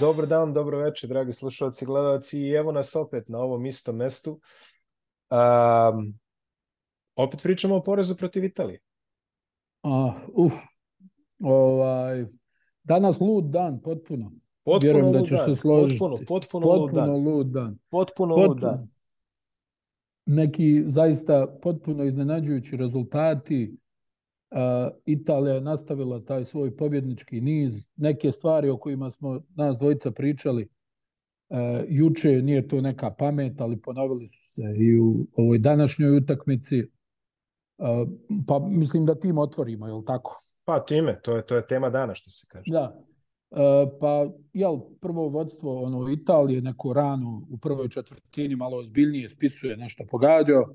[0.00, 2.40] Dobar dan, dobro večer, dragi slušalci i gledalci.
[2.40, 4.40] I evo nas opet na ovom istom mestu.
[5.30, 6.18] Um,
[7.16, 8.78] opet pričamo o porezu protiv Italije.
[9.82, 10.52] A, uf,
[11.40, 12.26] ovaj,
[12.82, 14.32] danas lud dan, potpuno.
[14.64, 15.46] Potpuno Vjerujem da lud ćeš dan.
[15.54, 15.98] se složiti.
[15.98, 17.24] Potpuno, potpuno, lud Potpuno dan.
[17.24, 17.78] lud dan.
[17.90, 18.70] Potpuno lud Potpuno.
[18.72, 18.88] dan.
[20.26, 23.76] Neki zaista potpuno iznenađujući rezultati.
[25.04, 27.90] Italija je nastavila taj svoj pobjednički niz.
[27.96, 30.68] Neke stvari o kojima smo nas dvojica pričali
[31.88, 36.82] juče, nije to neka pamet, ali ponovili su se i u ovoj današnjoj utakmici.
[38.46, 40.44] Pa mislim da tim otvorimo, je li tako?
[40.64, 42.72] Pa time, to je, to je tema dana, što se kaže.
[42.72, 43.04] Da.
[44.00, 50.04] Pa, jel, prvo vodstvo ono, Italije, neko rano u prvoj četvrtini malo ozbiljnije spisuje nešto
[50.10, 50.74] pogađao.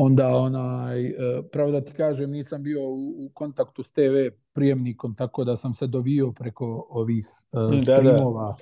[0.00, 1.12] Onda, onaj, e,
[1.52, 4.14] pravo da ti kažem, nisam bio u, u kontaktu s TV
[4.52, 7.80] prijemnikom, tako da sam se dovio preko ovih Da, e, da.
[7.80, 8.56] streamova.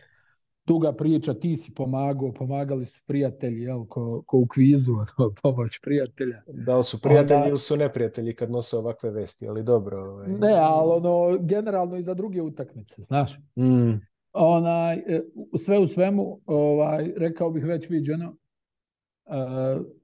[0.66, 4.92] Duga priča, ti si pomagao, pomagali su prijatelji, jel, ko, ko u kvizu,
[5.42, 6.42] pomoć prijatelja.
[6.46, 9.98] Da li su prijatelji Onda- ili su neprijatelji kad nose ovakve vesti, ali dobro.
[9.98, 10.28] Ovaj.
[10.28, 13.38] Ne, ali ono, generalno i za druge utakmice, znaš.
[13.56, 13.92] Mm,
[14.32, 15.22] onaj, e,
[15.58, 18.36] sve u svemu, ovaj, rekao bih već viđeno,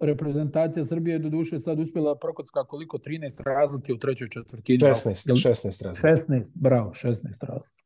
[0.00, 4.78] reprezentacija Srbije je do duše sad uspjela prokocka koliko 13 razlike u trećoj četvrtini.
[4.78, 6.08] 16, Jel- 16 razlika.
[6.08, 7.82] 16, bravo, 16 razlike.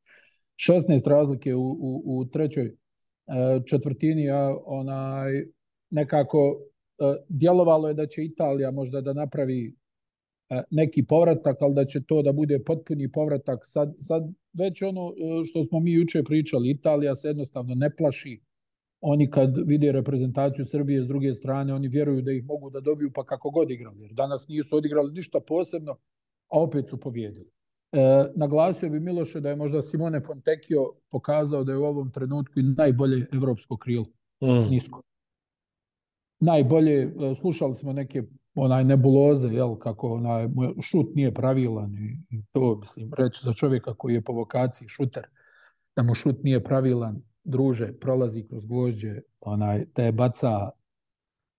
[0.56, 2.72] 16 razlike u, u, u trećoj e,
[3.66, 5.32] četvrtini, a onaj
[5.90, 6.58] nekako
[6.98, 9.74] e, djelovalo je da će Italija možda da napravi
[10.50, 13.60] e, neki povratak, ali da će to da bude potpuni povratak.
[13.64, 15.12] Sad, sad već ono
[15.44, 18.40] što smo mi juče pričali, Italija se jednostavno ne plaši.
[19.00, 23.10] Oni kad vide reprezentaciju Srbije s druge strane, oni vjeruju da ih mogu da dobiju
[23.14, 24.02] pa kako god igrali.
[24.02, 25.92] Jer danas nisu odigrali ništa posebno,
[26.48, 27.50] a opet su pobjedili.
[27.92, 27.98] E,
[28.34, 33.26] naglasio bi Miloše da je možda Simone Fontecchio pokazao da je u ovom trenutku najbolje
[33.32, 34.06] evropsko krilo
[34.40, 34.70] Mm.
[34.70, 35.02] nisko.
[36.40, 38.22] Najbolje, e, slušali smo neke
[38.54, 40.48] onaj nebuloze, jel, kako onaj
[40.82, 45.26] šut nije pravilan i, i to, mislim, reći za čovjeka koji je po vokaciji šuter,
[45.96, 50.70] da mu šut nije pravilan, druže, prolazi kroz gvožđe, onaj, da je baca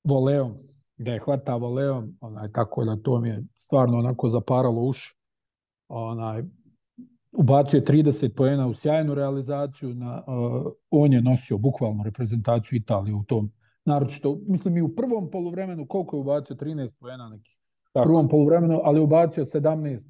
[0.03, 0.53] voleom,
[0.97, 5.15] da je hvata voleom, onaj, tako da to mi je stvarno onako zaparalo uši.
[5.87, 6.43] Onaj,
[7.31, 13.15] ubacio je 30 poena u sjajnu realizaciju, na, uh, on je nosio bukvalno reprezentaciju Italije
[13.15, 13.51] u tom
[13.85, 16.55] naročito, mislim i u prvom poluvremenu, koliko je ubacio?
[16.55, 17.57] 13 poena nekih.
[17.95, 20.09] U prvom poluvremenu, ali je ubacio 17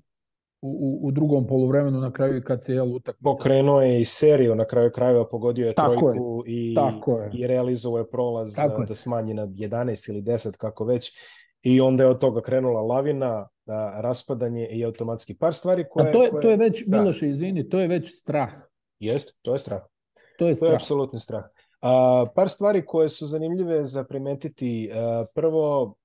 [0.61, 3.23] u, u, u drugom poluvremenu na kraju kad se jel utakmica.
[3.23, 7.31] Pokrenuo je i seriju, na kraju krajeva pogodio je Tako je, trojku i, tako je.
[7.33, 8.87] i realizovao je prolaz Tako je.
[8.87, 11.11] da smanji na 11 ili 10, kako već.
[11.61, 13.47] I onda je od toga krenula lavina,
[14.01, 16.09] raspadanje i automatski par stvari koje...
[16.09, 16.41] A to je, koje...
[16.41, 16.97] to je već, da.
[16.97, 18.49] Miloše, izvini, to je već strah.
[18.99, 19.81] Jest, to je strah.
[20.37, 21.43] To je To je apsolutni strah.
[21.81, 24.91] A, par stvari koje su zanimljive za primetiti.
[24.93, 25.95] A, prvo,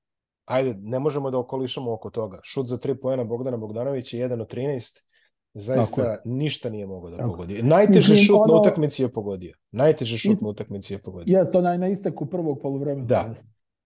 [0.44, 2.40] ajde, ne možemo da okolišamo oko toga.
[2.42, 5.06] Šut za tri poena Bogdana Bogdanovića, 1 od 13,
[5.54, 7.30] zaista Tako ništa nije mogao da Tako.
[7.30, 7.62] pogodi.
[7.62, 9.54] Najteži Mislim, šut na ono- utakmici je pogodio.
[9.72, 11.38] Najteži šut Ist- na utakmici je pogodio.
[11.38, 13.06] Jeste, onaj na isteku prvog poluvremena.
[13.06, 13.34] Da.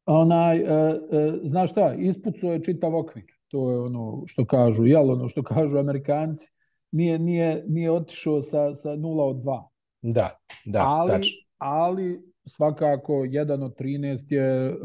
[0.06, 3.24] Onaj, e, e, znaš šta, ispucao je čitav okvir.
[3.48, 6.48] To je ono što kažu, jel ono što kažu Amerikanci.
[6.92, 9.68] Nije, nije, nije otišao sa, sa 0 od 2.
[10.02, 10.30] Da,
[10.64, 11.36] da, ali, tačno.
[11.58, 14.78] ali svakako 1 od 13 je uh,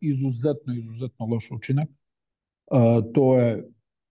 [0.00, 1.88] izuzetno, izuzetno loš učinak.
[2.70, 3.68] Uh, to je,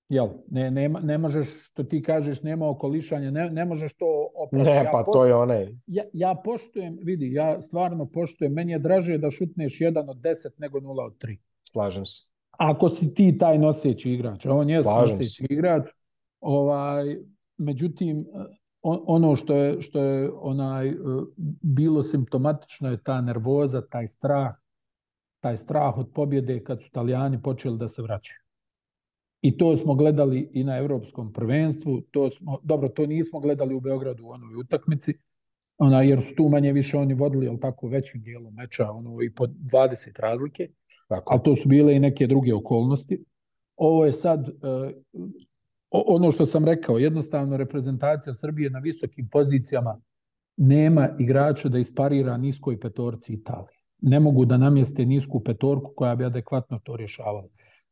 [0.09, 4.69] jel, ne, nema, ne možeš, što ti kažeš, nema okolišanja, ne, ne možeš to oprati.
[4.69, 5.67] Ne, ja, pa po- to je onaj.
[5.87, 10.49] ja, ja poštujem, vidi, ja stvarno poštujem, meni je draže da šutneš 1 od 10
[10.57, 11.37] nego 0 od 3.
[11.71, 12.31] Slažem se.
[12.51, 15.53] Ako si ti taj noseći igrač, on je Slažem noseći se.
[15.53, 15.89] igrač,
[16.39, 17.17] ovaj,
[17.57, 18.25] međutim,
[18.85, 20.95] ono što je, što je onaj, eh,
[21.61, 24.55] bilo simptomatično je ta nervoza, taj strah,
[25.39, 28.39] taj strah od pobjede kad su Italijani počeli da se vraćaju.
[29.41, 33.79] I to smo gledali i na Evropskom prvenstvu, to smo, dobro, to nismo gledali u
[33.79, 35.13] Beogradu u onoj utakmici,
[35.77, 39.33] ona, jer su tu manje više oni vodili, jel tako, većim dijelom meča, ono, i
[39.33, 40.69] po 20 razlike
[41.07, 41.33] Tako.
[41.33, 43.23] ali to su bile i neke druge okolnosti.
[43.75, 44.91] Ovo je sad, uh,
[46.07, 50.01] ono što sam rekao, jednostavno reprezentacija Srbije na visokim pozicijama
[50.57, 53.79] nema igrača da isparira niskoj petorci Italije.
[54.01, 57.43] Ne mogu da namjeste nisku petorku koja bi adekvatno to rješavala.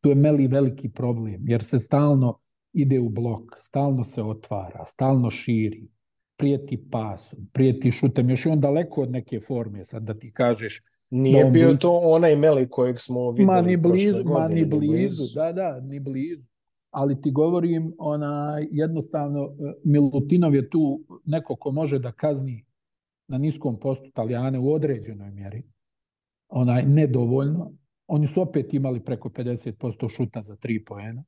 [0.02, 2.40] Tu je meli veliki problem, jer se stalno
[2.74, 5.88] ide u blok, stalno se otvara, stalno širi,
[6.38, 10.82] prijeti pasom, prijeti šutem, još je on daleko od neke forme, sad da ti kažeš
[11.10, 14.30] Nije da on bio bliz- to onaj Meli kojeg smo videli Ma ni prošle blizu,
[14.30, 16.53] ma godine, ni blizu, da, da, ni blizu.
[16.94, 22.66] Ali ti govorim, ona jednostavno, e, Milutinov je tu neko ko može da kazni
[23.28, 25.64] na niskom postu Italijane u određenoj mjeri,
[26.50, 27.72] onaj nedovoljno.
[28.08, 31.24] Oni su opet imali preko 50% šuta za tri poena.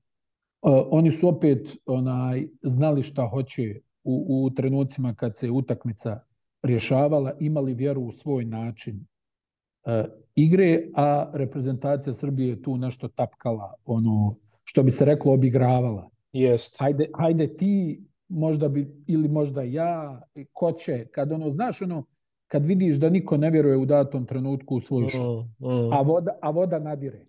[0.91, 6.19] Oni su opet onaj znali šta hoće u, u trenucima kad se utakmica
[6.63, 13.73] rješavala, imali vjeru u svoj način uh, igre, a reprezentacija Srbije je tu nešto tapkala,
[13.85, 14.33] ono
[14.65, 16.09] što bi se reklo obigravala.
[16.33, 16.79] Jest.
[16.79, 20.21] Hajde, hajde ti, možda bi, ili možda ja,
[20.53, 22.05] ko će, kad ono, znaš ono,
[22.47, 25.93] kad vidiš da niko ne vjeruje u datom trenutku u svoju mm, mm.
[25.93, 27.25] a, voda, a voda nadire.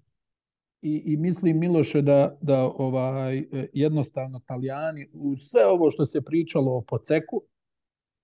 [0.83, 6.77] I, i mislim Miloše da, da ovaj jednostavno Talijani u sve ovo što se pričalo
[6.77, 7.43] o Poceku,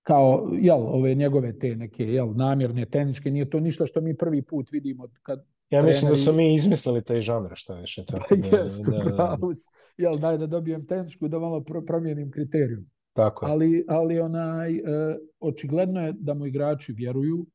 [0.03, 4.41] kao jel, ove njegove te neke jel, namjerne tehničke, nije to ništa što mi prvi
[4.41, 8.05] put vidimo kad Ja mislim da su mi izmislili taj žanr, šta više.
[8.05, 9.37] Tako pa da, jest, da, da,
[9.97, 12.85] jel, daj da dobijem tehničku, da malo promijenim kriterijum.
[13.13, 13.51] Tako je.
[13.51, 14.81] Ali, ali onaj, e,
[15.39, 17.45] očigledno je da mu igrači vjeruju,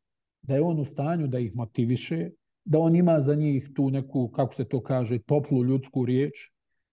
[0.42, 2.30] da je on u stanju da ih motiviše,
[2.64, 6.32] da on ima za njih tu neku, kako se to kaže, toplu ljudsku riječ,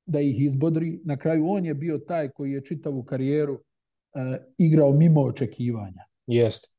[0.06, 1.02] da ih izbodri.
[1.04, 6.06] Na kraju on je bio taj koji je čitavu karijeru e, igrao mimo očekivanja.
[6.28, 6.78] Jest.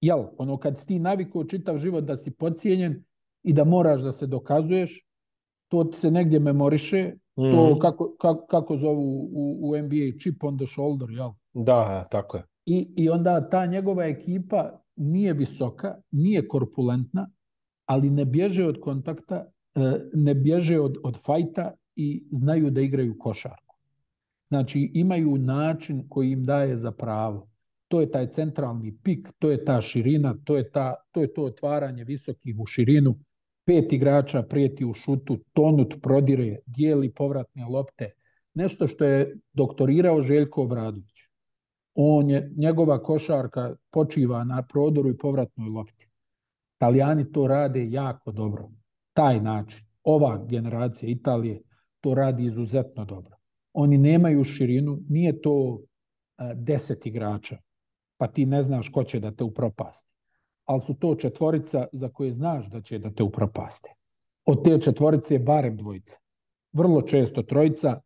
[0.00, 3.04] Jel, ono kad si ti navikao čitav život da si podcijenjen
[3.42, 5.06] i da moraš da se dokazuješ,
[5.68, 7.52] to se negdje memoriše, mm -hmm.
[7.52, 11.30] to kako, kako, kako zovu u, u NBA chip on the shoulder, jel?
[11.54, 12.44] Da, tako je.
[12.66, 17.30] I, I onda ta njegova ekipa nije visoka, nije korpulentna,
[17.86, 19.80] ali ne bježe od kontakta, e,
[20.14, 23.76] ne bježe od, od fajta i znaju da igraju košarku.
[24.48, 27.48] Znači imaju način koji im daje za pravo.
[27.88, 31.44] To je taj centralni pik, to je ta širina, to je, ta, to, je to
[31.44, 33.14] otvaranje visokih u širinu.
[33.70, 38.12] Pet igrača prijeti u šutu, tonut prodire, dijeli povratne lopte.
[38.54, 41.20] Nešto što je doktorirao Željko Obradović.
[41.94, 46.08] On je, njegova košarka počiva na prodoru i povratnoj lopti.
[46.76, 48.70] Italijani to rade jako dobro.
[49.12, 49.86] Taj način.
[50.02, 51.62] Ova generacija Italije
[52.00, 53.36] to radi izuzetno dobro.
[53.72, 55.80] Oni nemaju širinu, nije to
[56.36, 57.58] a, deset igrača,
[58.16, 60.09] pa ti ne znaš ko će da te upropasti.
[60.70, 63.90] Ali su to četvorica za koje znaš da će da te upropaste.
[64.46, 66.18] Od te četvorice je barem dvojica.
[66.72, 68.00] Vrlo često trojica,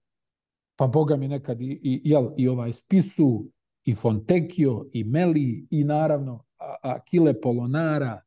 [0.76, 3.50] pa boga mi nekad i, i, jel, i ovaj Spisu,
[3.84, 6.44] i Fontecchio, i Meli, i naravno
[6.82, 8.22] Akile Polonara,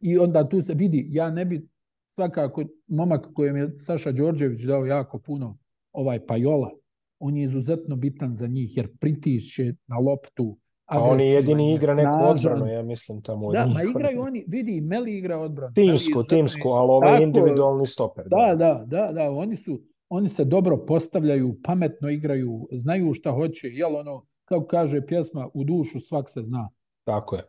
[0.00, 1.68] I onda tu se vidi, ja ne bi
[2.06, 5.58] svakako momak kojem je Saša Đorđević dao jako puno
[5.92, 6.70] ovaj Pajola,
[7.18, 10.58] on je izuzetno bitan za njih jer pritišće na loptu.
[10.92, 13.74] A on je jedini igra neku odbranu, ja mislim tamo da, njih.
[13.74, 15.74] ma igraju oni, vidi, Meli igra odbranu.
[15.74, 18.24] Timsku, timsku, ali ovaj tako, individualni stoper.
[18.28, 23.68] Da, da, da, da, oni su, oni se dobro postavljaju, pametno igraju, znaju šta hoće,
[23.68, 26.68] jel ono, kako kaže pjesma, u dušu svak se zna.
[27.04, 27.42] Tako je.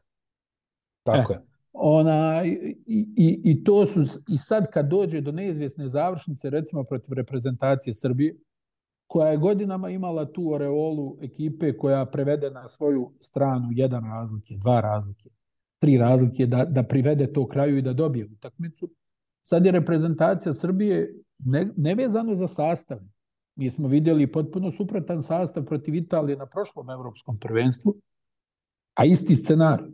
[1.04, 1.36] Tako e.
[1.36, 1.42] je.
[1.74, 2.76] Ona, i,
[3.18, 4.00] i, I to su,
[4.30, 8.36] i sad kad dođe do neizvjesne završnice, recimo protiv reprezentacije Srbije,
[9.14, 14.82] koja je godinama imala tu oreolu ekipe koja prevede na svoju stranu jedan razlike, dva
[14.82, 15.30] razlike,
[15.80, 18.90] tri razlike, da, da privede to kraju i da dobije utakmicu.
[19.42, 22.98] Sad je reprezentacija Srbije ne, nevezano za sastav.
[23.56, 27.96] Mi smo vidjeli potpuno suprotan sastav protiv Italije na prošlom evropskom prvenstvu,
[28.94, 29.92] a isti scenarij.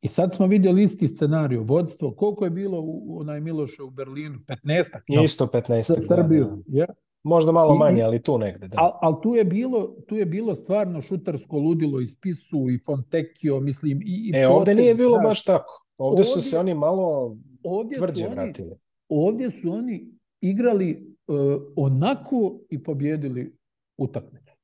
[0.00, 4.38] I sad smo vidjeli isti scenariju, vodstvo, koliko je bilo u, onaj Miloše u Berlinu?
[4.38, 5.02] 15-ak?
[5.08, 6.78] No, Isto 15 Za Srbiju, da, da.
[6.78, 6.86] ja.
[7.22, 8.68] Možda malo I, manje, ali tu negde.
[8.68, 8.76] Da.
[8.78, 13.60] Ali al tu, je bilo, tu je bilo stvarno šutarsko ludilo i Spisu i Fontekio,
[13.60, 14.02] mislim.
[14.02, 15.86] I, i e, ovde nije bilo da, baš tako.
[15.98, 18.76] Ovde, ovde su se oni malo ovdje tvrđe oni, vratili.
[19.08, 20.10] Ovdje su oni
[20.40, 21.36] igrali uh,
[21.76, 23.56] onako i pobjedili
[23.98, 24.54] utakmicu.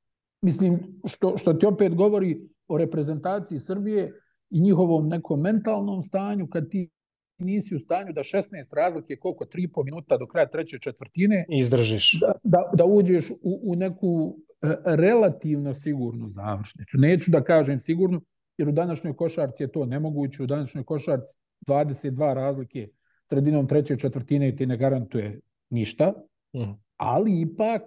[0.41, 4.13] Mislim, što, što ti opet govori o reprezentaciji Srbije,
[4.49, 6.89] i njihovom nekom mentalnom stanju, kad ti
[7.37, 12.19] nisi u stanju da 16 razlike, koliko, 3,5 minuta do kraja treće četvrtine, izdržiš.
[12.21, 16.97] Da, da, da uđeš u, u neku e, relativno sigurnu završnicu.
[16.97, 18.21] Neću da kažem sigurno,
[18.57, 22.87] jer u današnjoj košarci je to nemoguće, u današnjoj košarci 22 razlike
[23.29, 25.39] sredinom treće četvrtine ti ne garantuje
[25.69, 26.13] ništa,
[26.55, 26.73] mm.
[26.97, 27.81] ali ipak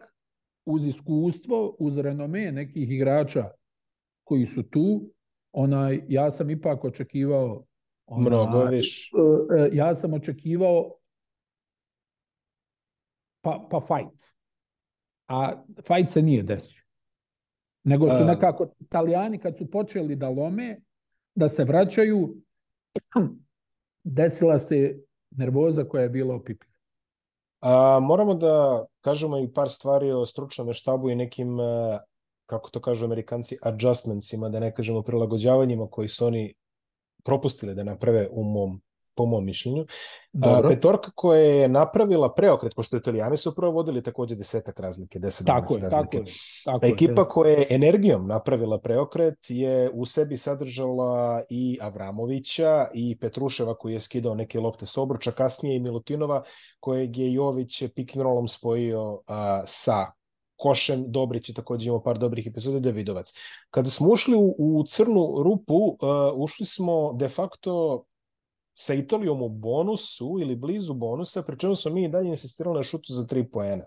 [0.66, 3.50] uz iskustvo, uz renome nekih igrača
[4.24, 5.10] koji su tu,
[5.52, 7.64] onaj, ja sam ipak očekivao
[8.10, 9.12] onaj, mnogo viš.
[9.12, 10.94] E, e, ja sam očekivao
[13.40, 14.24] pa, pa fight.
[15.28, 16.82] A fight se nije desio.
[17.84, 20.80] Nego su nekako italijani kad su počeli da lome,
[21.34, 22.36] da se vraćaju,
[24.04, 24.98] desila se
[25.30, 26.76] nervoza koja je bila opipljiva.
[27.60, 31.58] A, moramo da kažemo i par stvari o stručnom štabu i nekim
[32.50, 36.54] kako to kažu amerikanci, adjustmentsima, da ne kažemo prilagođavanjima koji su oni
[37.24, 38.80] propustili da naprave u mom
[39.20, 39.86] po mom mišljenju.
[40.32, 40.66] Dobro.
[40.66, 45.46] A, petorka koja je napravila preokret, pošto italijani su prvo vodili takođe desetak razlike, deset
[45.46, 46.18] Tako je, razlike.
[46.18, 46.34] tako je.
[46.64, 53.18] Tako je, Ekipa koja je energijom napravila preokret je u sebi sadržala i Avramovića i
[53.18, 56.42] Petruševa koji je skidao neke lopte s obruča, kasnije i Milutinova
[56.80, 60.19] kojeg je Jović pick and rollom spojio a, sa
[60.60, 63.32] Košem, Dobrić je takođe imao par dobrih epizoda, Davidovac.
[63.70, 65.98] Kada smo ušli u, u crnu rupu, uh,
[66.36, 68.04] ušli smo de facto
[68.74, 72.82] sa Italijom u bonusu ili blizu bonusa, pri čemu smo mi i dalje insistirali na
[72.82, 73.84] šutu za tri poena.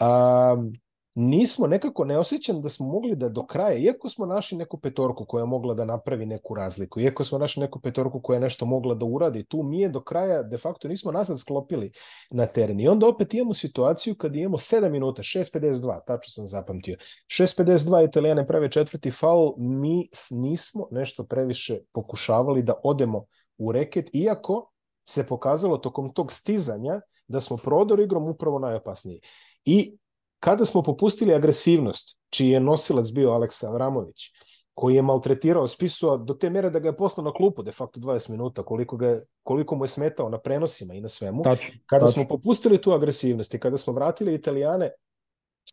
[0.00, 0.72] Um,
[1.14, 5.24] nismo nekako ne osjećam da smo mogli da do kraja, iako smo našli neku petorku
[5.24, 8.66] koja je mogla da napravi neku razliku, iako smo našli neku petorku koja je nešto
[8.66, 11.92] mogla da uradi, tu mi je do kraja de facto nismo nazad sklopili
[12.30, 12.80] na teren.
[12.80, 18.46] I onda opet imamo situaciju kad imamo 7 minuta, 6.52, tačno sam zapamtio, 6.52 italijane
[18.46, 23.24] prave četvrti faul, mi nismo nešto previše pokušavali da odemo
[23.58, 24.72] u reket, iako
[25.08, 29.20] se pokazalo tokom tog stizanja da smo prodor igrom upravo najopasniji.
[29.64, 29.98] I
[30.42, 34.16] kada smo popustili agresivnost, čiji je nosilac bio Aleksa Avramović,
[34.74, 38.00] koji je maltretirao spisua do te mere da ga je poslao na klupu de facto
[38.00, 41.42] 20 minuta, koliko, ga, je, koliko mu je smetao na prenosima i na svemu.
[41.42, 44.90] Tačno, kada smo popustili tu agresivnost i kada smo vratili Italijane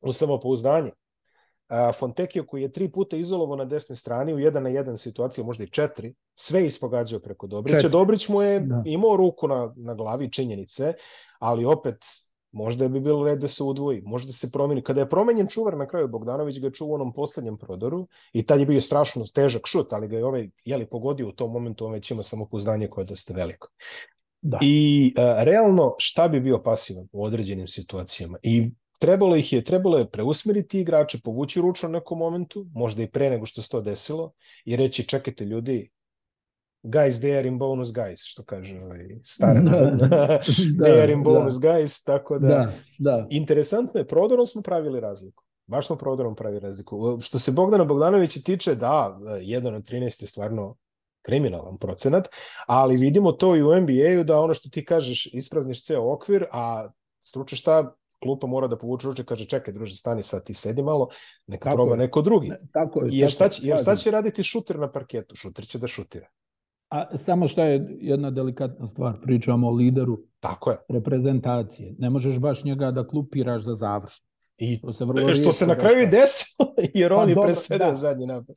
[0.01, 0.91] u samopouzdanje,
[1.67, 5.43] a, Fontecchio koji je tri puta izolovo na desnoj strani u jedan na jedan situaciju,
[5.43, 7.77] možda i četiri, sve ispogađao preko Dobrića.
[7.77, 7.91] Četiri.
[7.91, 8.83] Dobrić mu je Da.
[8.85, 10.93] imao ruku na, na glavi činjenice,
[11.39, 11.97] ali opet
[12.51, 14.81] možda bi bilo red da se udvoji, možda se promeni.
[14.81, 18.45] Kada je promenjen čuvar na kraju, Bogdanović ga je čuvao u onom poslednjem prodoru i
[18.45, 21.85] tad je bio strašno težak šut, ali ga je ovaj, jeli, pogodio u tom momentu,
[21.85, 23.67] on već ima samopouzdanje koje je dosta veliko.
[24.41, 24.57] Da.
[24.61, 28.37] I a, realno šta bi bio pasivan u određenim situacijama?
[28.43, 33.11] I trebalo ih je, trebalo je preusmeriti igrače, povući ručno u nekom momentu, možda i
[33.11, 34.31] pre nego što se to desilo,
[34.65, 35.91] i reći čekajte ljudi,
[36.83, 39.61] guys, they are in bonus guys, što kaže ovaj stara.
[39.99, 40.39] Da,
[40.79, 43.27] they are in da, bonus guys, tako da, Da, da.
[43.29, 45.43] interesantno je, prodorom smo pravili razliku.
[45.67, 47.17] Baš smo prodorom pravili razliku.
[47.21, 50.75] Što se Bogdana Bogdanovića tiče, da, 1 od 13 je stvarno
[51.21, 52.27] kriminalan procenat,
[52.67, 56.89] ali vidimo to i u NBA-u da ono što ti kažeš, isprazniš ceo okvir, a
[57.21, 57.85] stručni štab
[58.23, 61.07] klupa mora da povuče ruče, kaže čekaj druže, stani sad ti sedi malo,
[61.47, 61.97] neka Tako proba je.
[61.97, 62.49] neko drugi.
[62.49, 63.09] Ne, Tako je.
[63.11, 65.35] Jer tako šta, će, jer šta će raditi šuter na parketu?
[65.35, 66.27] Šuter će da šutira.
[66.89, 70.77] A samo što je jedna delikatna stvar, pričamo o lideru Tako je.
[70.89, 71.95] reprezentacije.
[71.97, 74.29] Ne možeš baš njega da klupiraš za završno.
[74.57, 77.35] I To se vrlo što se na kraju i desilo, jer Pa on je
[77.77, 77.93] da.
[77.93, 78.55] zadnji napad.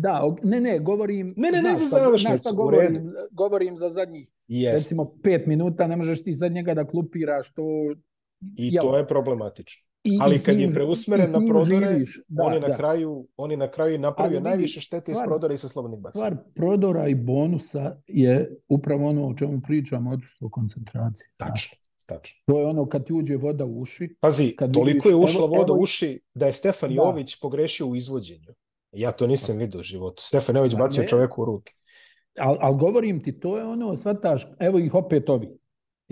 [0.00, 1.34] Da, ne, ne, govorim...
[1.36, 4.76] Ne, ne, ne za završnicu, govorim, govorim za zadnjih, Jeste.
[4.76, 7.62] recimo, pet minuta, ne možeš ti sad njega da klupiraš, to...
[8.58, 9.91] I jel, to je problematično.
[10.04, 12.20] I- Ali i kad je njim- preusmeren i s na prodore, živiš.
[12.28, 12.76] Da, on je na da.
[12.76, 16.00] kraju, on je na kraju napravio Ali najviše štete iz stvar- prodora i sa slobodnih
[16.00, 16.24] bacanja.
[16.26, 18.34] Stvar prodora i bonusa je
[18.68, 21.28] upravo ono o čemu pričamo, odsustvo koncentracije.
[21.36, 21.50] znaš.
[21.50, 22.40] Tačno, tačno.
[22.46, 25.46] To je ono kad ti uđe voda u uši, Pazi, Kad toliko je ušla evo-
[25.48, 26.94] voda u uši da je Stefan Da.
[26.94, 28.48] Jović pogrešio u izvođenju.
[28.92, 30.22] Ja to nisam vidio u životu.
[30.22, 31.72] Stefan Jović Ma bacio čoveku u ruke.
[32.38, 35.48] ali al govorim ti, to je ono, shvataš, evo ih opet ovi.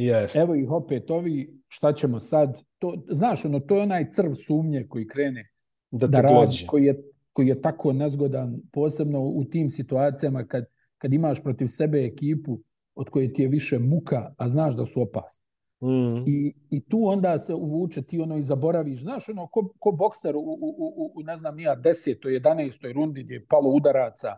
[0.00, 0.38] Jeste.
[0.38, 2.62] Evo ih opet ovi, šta ćemo sad?
[2.78, 5.50] To, znaš, ono, to je onaj crv sumnje koji krene
[5.90, 7.02] Da da radi, koji je,
[7.32, 10.64] koji je tako nezgodan, posebno u tim situacijama kad,
[10.98, 12.58] kad imaš protiv sebe ekipu
[12.94, 15.44] od koje ti je više muka, a znaš da su opasni.
[15.82, 16.24] Mm.
[16.26, 20.36] I, I tu onda se uvuče, ti ono i zaboraviš, znaš, ono, ko, ko bokser
[20.36, 24.36] u, u, u, u, ne znam, nija, desetoj, jedanestoj rundi gdje je palo udaraca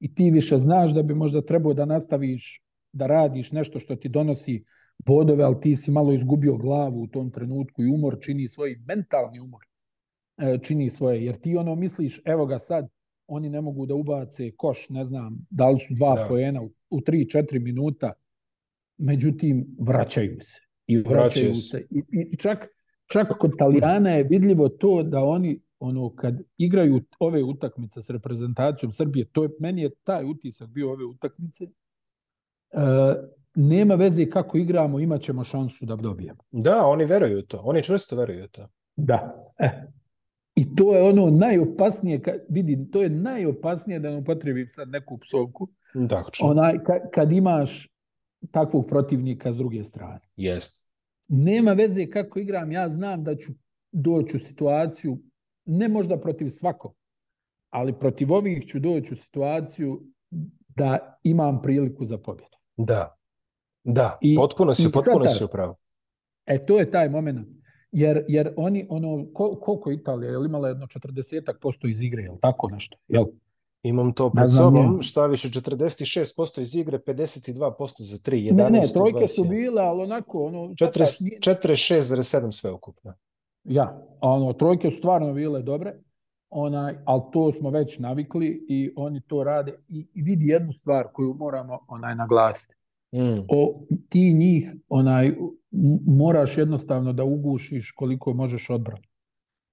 [0.00, 4.08] i ti više znaš da bi možda trebao da nastaviš da radiš nešto što ti
[4.08, 4.64] donosi
[5.06, 9.40] bodove, ali ti si malo izgubio glavu u tom trenutku i umor čini svoj mentalni
[9.40, 9.60] umor
[10.36, 12.88] e, čini svoje, jer ti ono misliš, evo ga sad,
[13.26, 16.26] oni ne mogu da ubace koš, ne znam, da li su dva Da.
[16.28, 18.12] poena u, u 3-4 minuta,
[18.98, 20.60] međutim, vraćaju se.
[20.86, 21.60] I vraćaju, Vraćaju se.
[21.60, 21.86] se.
[21.90, 22.66] I, i čak,
[23.06, 28.92] čak kod Italijana je vidljivo to da oni, ono, kad igraju ove utakmice s reprezentacijom
[28.92, 31.68] Srbije, to je, meni je taj utisak bio ove utakmice, e,
[33.54, 36.38] nema veze kako igramo, imat ćemo šansu da dobijemo.
[36.50, 37.60] Da, oni veruju u to.
[37.64, 38.68] Oni čvrsto veruju u to.
[38.96, 39.52] Da.
[39.58, 39.70] E.
[40.54, 45.18] I to je ono najopasnije, kad, vidi, to je najopasnije da ne upotrebim sad neku
[45.18, 47.88] psovku, Da, onaj, ka, kad imaš
[48.50, 50.20] takvog protivnika s druge strane.
[50.36, 50.88] Jeste.
[51.28, 53.52] Nema veze kako igram, ja znam da ću
[53.92, 55.18] doći u situaciju,
[55.64, 56.94] ne možda protiv svakog,
[57.70, 60.02] ali protiv ovih ću doći u situaciju
[60.68, 62.56] da imam priliku za pobjedu.
[62.76, 63.16] Da.
[63.84, 65.76] Da, I- potpuno si, i potpuno si upravo.
[66.46, 67.48] E, to je taj moment.
[67.92, 72.30] Jer, jer oni, ono, kol, koliko Italija, je li imala jedno 40% iz igre, je
[72.30, 72.96] li tako nešto?
[73.08, 73.24] Jel?
[73.82, 78.82] Imam to pred sobom, šta više 46% iz igre, 52% za 3, 11 Ne, ne,
[78.94, 80.44] trojke su bile, ali onako...
[80.44, 83.14] Ono, 46,7 sve ukupno.
[83.64, 85.94] Ja, ono, trojke su stvarno bile dobre,
[86.50, 89.78] onaj, ali to smo već navikli i oni to rade.
[89.88, 92.74] I, i vidi jednu stvar koju moramo onaj naglasiti.
[93.14, 93.44] Mm.
[93.48, 95.34] O, ti njih onaj,
[96.06, 99.08] moraš jednostavno da ugušiš koliko možeš odbrati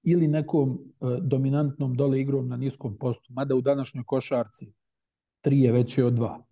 [0.04, 4.74] ili nekom uh, dominantnom dole igrom na niskom postu, mada u današnjoj košarci
[5.42, 6.46] tri je veće od dva.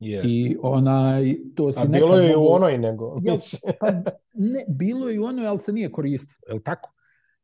[0.00, 0.22] Yes.
[0.24, 3.16] I onaj, to si A bilo je i u onoj nego.
[3.22, 3.34] Ja,
[3.80, 3.90] pa,
[4.52, 6.92] ne, bilo je i u onoj, ali se nije koristilo, je li tako?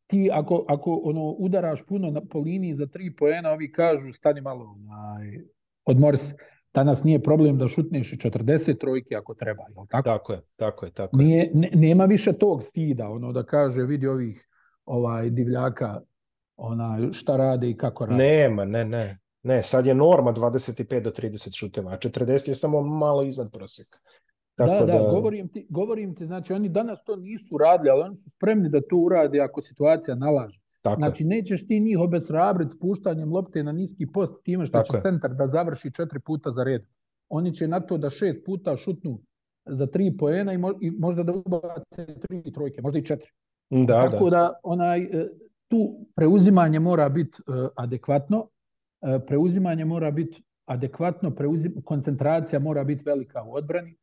[0.06, 4.40] Ti ako, ako ono, udaraš puno na, po liniji za tri poena, ovi kažu stani
[4.40, 5.44] malo, onaj,
[5.84, 6.34] odmori se.
[6.76, 10.09] Danas nije problem da šutneš i 40 trojke ako treba, je li tako?
[10.09, 11.50] Tako je, tako je, tako nije, je.
[11.54, 14.49] Ne, nema više tog stida, ono da kaže, vidi ovih
[14.85, 16.00] ovaj divljaka
[16.56, 18.25] ona šta rade i kako rade.
[18.25, 19.18] Nema, ne, ne.
[19.42, 23.99] Ne, sad je norma 25 do 30 šuteva, a 40 je samo malo iznad prosjeka.
[24.54, 28.02] Tako da, da, da, govorim ti, govorim ti, znači oni danas to nisu radili, ali
[28.02, 30.61] oni su spremni da to urade ako situacija nalaže.
[30.90, 31.26] Tako znači, je.
[31.26, 35.00] nećeš ti njih obesrabriti spuštanjem lopte na niski post time što Tako će je.
[35.00, 36.83] centar da završi četiri puta za red.
[37.28, 39.19] Oni će na to da šest puta šutnu
[39.66, 43.31] za tri poena i, mo i možda da ubace tri trojke, možda i četiri.
[43.71, 45.28] Da, Tako da, da onaj, e,
[45.69, 53.02] tu preuzimanje mora biti uh, adekvatno, uh, preuzimanje mora biti adekvatno, preuzim, koncentracija mora biti
[53.07, 53.97] velika u odbrani,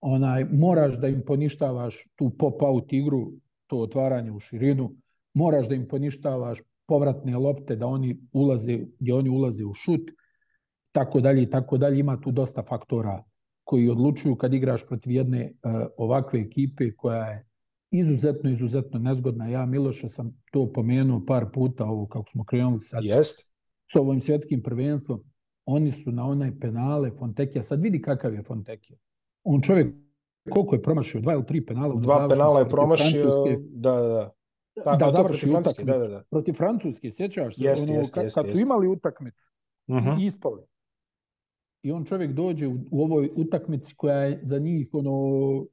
[0.00, 3.32] onaj, moraš da im poništavaš tu pop-out igru,
[3.66, 4.90] to otvaranje u širinu,
[5.34, 10.10] moraš da im poništavaš povratne lopte, da oni ulaze, gdje oni ulaze u šut,
[10.92, 12.00] tako dalje i tako dalje.
[12.00, 13.24] Ima tu dosta faktora
[13.64, 17.46] koji odlučuju kad igraš protiv jedne uh, ovakve ekipe koja je
[17.90, 19.48] izuzetno, izuzetno nezgodna.
[19.48, 23.54] Ja, Miloše, sam to pomenuo par puta, ovo kako smo krenuli sad Jest.
[23.92, 25.20] s ovim svjetskim prvenstvom.
[25.66, 27.62] Oni su na onaj penale Fontekija.
[27.62, 28.98] Sad vidi kakav je Fontekija.
[29.44, 29.94] On čovjek
[30.50, 31.20] koliko je promašio?
[31.20, 31.94] Dva ili tri penala?
[31.94, 33.30] Dva penala je promašio,
[33.70, 34.30] da, da, da.
[34.84, 35.84] Ta, da završi utakmicu.
[35.84, 36.22] Da, da, da.
[36.30, 37.64] Protiv Francuske, sjećaš se?
[37.64, 39.48] Jest, ono, jest, kad, jest, kad su imali utakmicu
[39.88, 40.22] uh -huh.
[40.22, 40.62] i ispali.
[41.82, 45.66] I on čovjek dođe u, u ovoj utakmici koja je za njih ono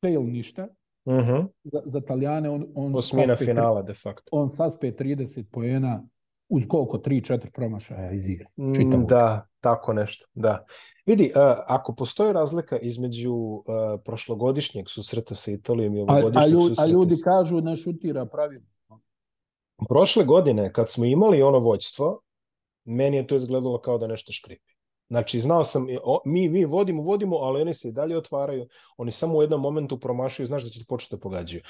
[0.00, 0.68] fail ništa,
[1.08, 1.48] Uh -huh.
[1.64, 4.28] za, za Talijane on, on Osmina saspe, finala de facto.
[4.30, 6.08] On saspe 30 poena
[6.48, 8.46] uz koliko 3-4 promašaja iz igre.
[8.56, 10.64] Mm, da, tako nešto, da.
[11.06, 13.62] Vidi, uh, ako postoji razlika između uh,
[14.04, 16.82] prošlogodišnjeg susreta sa Italijom i ovogodišnjeg a, a, susreta...
[16.82, 18.66] A ljudi kažu ne šutira pravilno.
[19.88, 22.20] Prošle godine, kad smo imali ono vođstvo,
[22.84, 24.72] meni je to izgledalo kao da nešto škripi.
[25.10, 25.86] Znači, znao sam,
[26.24, 30.00] mi, mi vodimo, vodimo, ali oni se i dalje otvaraju, oni samo u jednom momentu
[30.00, 31.62] promašuju, znaš da će početi da pogađaju.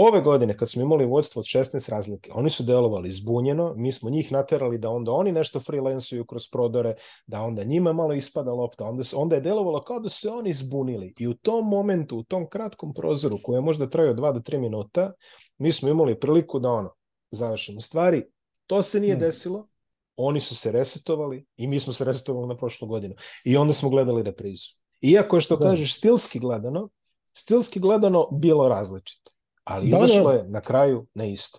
[0.00, 4.10] Ove godine, kad smo imali vodstvo od 16 razlike, oni su delovali zbunjeno, mi smo
[4.10, 6.94] njih naterali da onda oni nešto freelansuju kroz prodore,
[7.26, 10.52] da onda njima malo ispada lopta, onda, se, onda je delovalo kao da se oni
[10.52, 11.14] zbunili.
[11.18, 14.58] I u tom momentu, u tom kratkom prozoru, koji je možda trajao 2 do 3
[14.58, 15.12] minuta,
[15.58, 16.94] mi smo imali priliku da ono,
[17.30, 18.22] završimo stvari.
[18.66, 19.20] To se nije hmm.
[19.20, 19.68] desilo,
[20.16, 23.14] oni su se resetovali i mi smo se resetovali na prošlu godinu.
[23.44, 24.68] I onda smo gledali reprizu.
[25.00, 25.64] Iako je što da.
[25.64, 26.88] kažeš stilski gledano,
[27.34, 29.37] stilski gledano bilo različito.
[29.68, 31.58] Ali da, izašlo je na kraju na isto.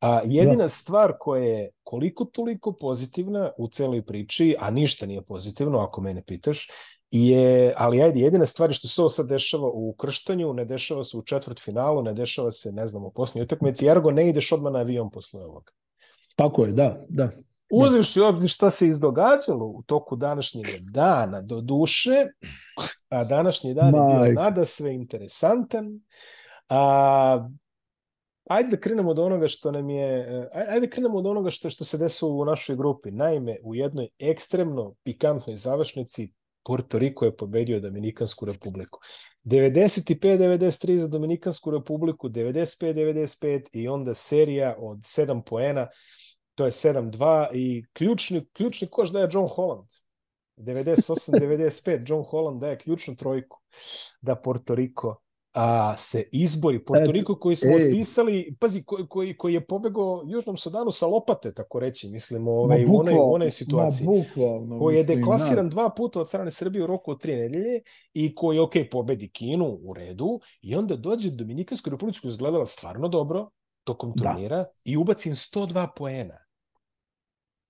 [0.00, 0.68] A jedina da.
[0.68, 6.22] stvar koja je koliko toliko pozitivna u celoj priči, a ništa nije pozitivno ako mene
[6.22, 6.68] pitaš,
[7.10, 11.04] je, ali ajde, jedina stvar je što se ovo sad dešava u krštanju, ne dešava
[11.04, 14.52] se u četvrt finalu, ne dešava se, ne znam, u posljednjoj utakmici, ergo ne ideš
[14.52, 15.72] odmah na avion posle ovoga.
[16.36, 17.30] Tako je, da, da.
[17.72, 22.26] Uzevši obzir šta se izdogađalo u toku današnjeg dana, do duše,
[23.08, 24.24] a današnji dan Majka.
[24.24, 26.00] je bio nada sve interesantan,
[26.68, 27.48] a,
[28.50, 31.84] ajde da krenemo od onoga što nam je, ajde da krenemo od onoga što, što
[31.84, 33.10] se desilo u našoj grupi.
[33.10, 36.32] Naime, u jednoj ekstremno pikantnoj završnici
[36.64, 38.98] Porto Riko je pobedio Dominikansku republiku.
[39.44, 45.86] 95-93 za Dominikansku republiku, 95-95 i onda serija od 7 poena
[46.58, 49.88] to je 7-2 i ključni, ključni koš daje John Holland.
[50.56, 53.60] 98-95 John Holland daje ključnu trojku
[54.20, 55.22] da Porto Riko
[55.58, 56.84] a, se izbori.
[56.84, 57.86] Porto Riko koji smo Ej.
[57.86, 62.84] otpisali, pazi, koji, koji, koji je pobegao Južnom Sudanu sa lopate, tako reći, mislim, ovaj,
[62.84, 64.06] u onoj, onoj situaciji.
[64.06, 65.70] Bukvalno, koji je deklasiran na.
[65.70, 67.80] dva puta od strane Srbije u roku od tri nedelje
[68.14, 73.50] i koji, ok, pobedi Kinu u redu i onda dođe Dominikansku republiku izgledala stvarno dobro
[73.84, 74.32] tokom da.
[74.32, 74.70] turnira da.
[74.84, 76.34] i ubacim 102 poena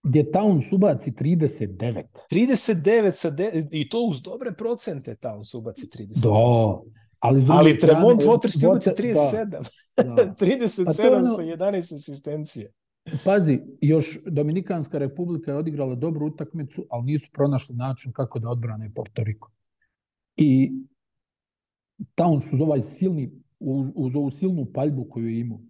[0.03, 2.03] gdje Towns ubaci 39.
[2.31, 6.22] 39 sa de, i to uz dobre procente Towns ubaci 39.
[6.22, 6.85] Do.
[7.18, 9.44] Ali, ali Tremont Waters ti ubaci 37.
[9.96, 10.35] Da, da.
[10.46, 12.72] 37 ono, sa 11 asistencije.
[13.24, 18.92] Pazi, još Dominikanska republika je odigrala dobru utakmicu, ali nisu pronašli način kako da odbrane
[18.94, 19.50] Portoriko.
[20.37, 20.72] I
[22.14, 23.33] Towns uz ovaj silni,
[23.94, 25.61] uz ovu silnu paljbu koju je imao,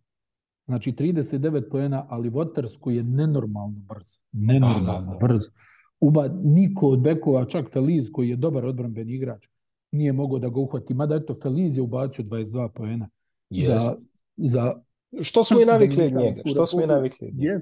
[0.66, 4.08] znači 39 pojena, ali Waters koji je nenormalno brz.
[4.32, 5.42] Nenormalno Aha, brz.
[6.00, 9.48] Uba niko od bekova, čak Feliz koji je dobar odbranbeni igrač,
[9.90, 10.94] nije mogao da ga uhvati.
[10.94, 13.08] Mada eto, Feliz je ubacio 22 pojena.
[13.50, 13.66] Yes.
[13.66, 13.94] Za,
[14.36, 14.82] za
[15.22, 16.42] što smo i navikli od njega?
[16.44, 17.60] Što smo i navikli od njega?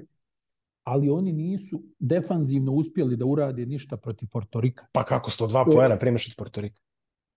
[0.83, 4.85] Ali oni nisu defanzivno uspjeli da urade ništa protiv Portorika.
[4.91, 6.81] Pa kako 102 pojena primiš od Portorika?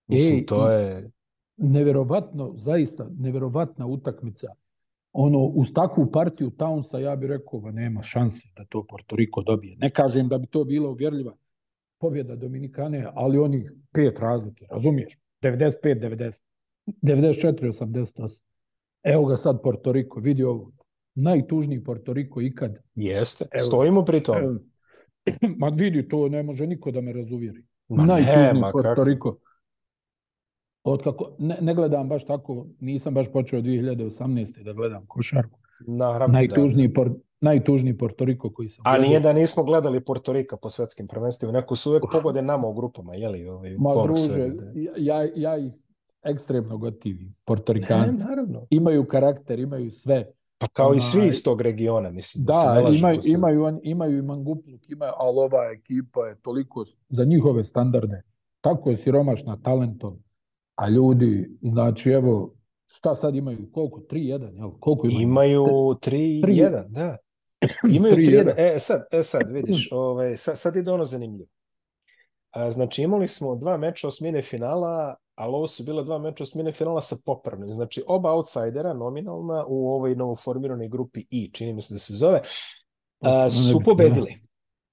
[0.07, 1.11] Mislim, Ej, to je...
[1.57, 4.47] Neverovatno, zaista, neverovatna utakmica.
[5.13, 9.77] Ono, uz takvu partiju Townsa, ja bih rekao, ba nema šanse da to Portoriko dobije.
[9.77, 11.35] Ne kažem da bi to bila uvjerljiva
[12.01, 15.17] pobjeda Dominikane, ali onih pet razlike, razumiješ?
[15.41, 16.41] 95-90,
[17.01, 18.41] 94-88.
[19.03, 20.71] Evo ga sad Portoriko, vidi ovo.
[21.15, 22.79] Najtužniji Portoriko ikad.
[22.95, 24.37] Jeste, evo, stojimo pri tom.
[24.37, 24.59] Evo,
[25.59, 27.63] ma vidi, to ne može niko da me razuvjeri.
[27.89, 29.33] Ma Najtužniji ne.
[30.83, 34.63] Od kako, ne, ne, gledam baš tako, nisam baš počeo 2018.
[34.63, 35.60] da gledam košarku.
[35.87, 36.93] Naravno, najtužniji, da.
[36.93, 41.75] por, najtužniji Portoriko koji sam A nije da nismo gledali Portorika po svetskim prvenstvima, neko
[41.75, 43.47] su uvek pogode nama u grupama, jeli?
[43.47, 44.91] Ovaj, Ma druže, svega, da.
[44.97, 45.73] ja, ja ih
[46.23, 48.23] ekstremno gotivi, portorikanci.
[48.23, 48.67] Ne, naravno.
[48.69, 50.31] Imaju karakter, imaju sve.
[50.57, 52.45] Pa kao Ona, i svi iz tog regiona, mislim.
[52.45, 57.25] Da, da imaju, imaju, on, imaju i Mangupluk, imaju, ali ova ekipa je toliko za
[57.25, 58.21] njihove standarde,
[58.61, 60.23] tako je siromašna talentom,
[60.75, 62.53] a ljudi, znači, evo,
[62.93, 64.71] šta sad imaju, koliko, 3-1, jel?
[64.79, 65.21] Koliko imaju?
[65.21, 67.17] Imaju 3-1, da.
[67.97, 68.53] Imaju 3-1.
[68.57, 71.49] E, sad, e, sad, vidiš, ovaj, sad, sad ide ono zanimljivo.
[72.51, 76.71] A, znači, imali smo dva meča osmine finala, ali ovo su bila dva meča osmine
[76.71, 77.73] finala sa popravnim.
[77.73, 82.41] Znači, oba outsidera nominalna u ovoj novoformiranoj grupi I, čini mi se da se zove,
[83.21, 84.35] a, su pobedili.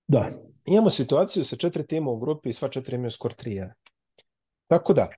[0.07, 0.31] Da.
[0.65, 3.73] Imamo situaciju sa četiri tima u grupi i sva četiri imaju skor 3-1.
[4.67, 5.09] Tako da,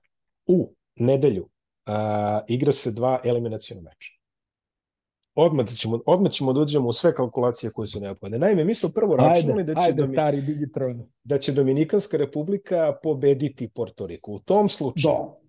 [0.45, 1.50] u nedelju
[1.85, 4.21] a, igra se dva eliminacijona meča
[5.35, 8.39] odmah ćemo, odmah ćemo da uđemo u sve kalkulacije koje su neophodne.
[8.39, 10.13] Naime, mi smo prvo računali da će, ajde, Domi...
[10.15, 11.03] stari Digitron.
[11.23, 14.33] da će Dominikanska republika pobediti Portoriku.
[14.33, 15.40] U tom slučaju, da.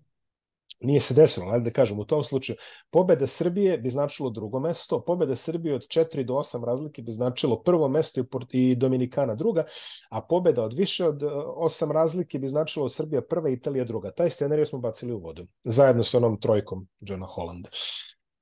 [0.83, 2.57] Nije se desilo, ali da kažem, u tom slučaju,
[2.91, 7.61] pobeda Srbije bi značilo drugo mesto, pobeda Srbije od 4 do 8 razlike bi značilo
[7.63, 9.65] prvo mesto i, Dominikana druga,
[10.09, 14.11] a pobeda od više od 8 razlike bi značilo Srbija prva, Italija druga.
[14.11, 17.69] Taj scenarij smo bacili u vodu, zajedno sa onom trojkom Johna Hollanda.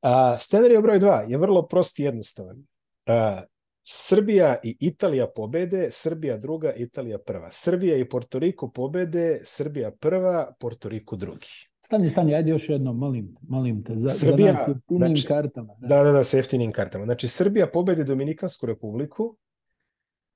[0.01, 2.63] A, scenarij broj 2 je vrlo prost i jednostavan.
[3.05, 3.41] A,
[3.83, 7.51] Srbija i Italija pobede, Srbija druga, Italija prva.
[7.51, 11.70] Srbija i Portoriko pobede, Srbija prva, Portoriko drugi.
[11.91, 15.75] Stani, stani, ajde još jedno, molim, molim te, za, Srbija, za nas jeftinim znači, kartama.
[15.79, 15.87] Da.
[15.87, 17.05] da, da, da, sa jeftinim kartama.
[17.05, 19.37] Znači, Srbija pobedi Dominikansku republiku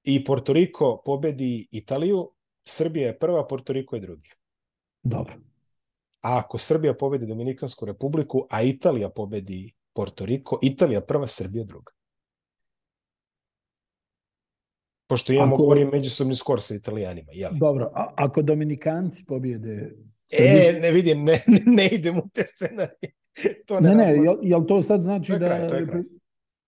[0.03, 2.31] i Portoriko pobedi Italiju,
[2.65, 4.29] Srbija je prva, Portoriko je drugi.
[5.03, 5.33] Dobro.
[6.21, 11.91] A ako Srbija pobedi Dominikansku republiku, a Italija pobedi Porto Riko, Italija prva, Srbija druga.
[15.07, 15.63] Pošto imamo ako...
[15.63, 17.31] govorim međusobni skor sa Italijanima.
[17.31, 17.59] Jeli?
[17.59, 19.95] Dobro, a ako Dominikanci pobjede...
[20.31, 23.11] E, ne vidim, ne, ne idem u te scenarije.
[23.65, 25.45] To ne, ne, ne jel, jel to sad znači to da...
[25.45, 26.01] Kraj, to je kraj.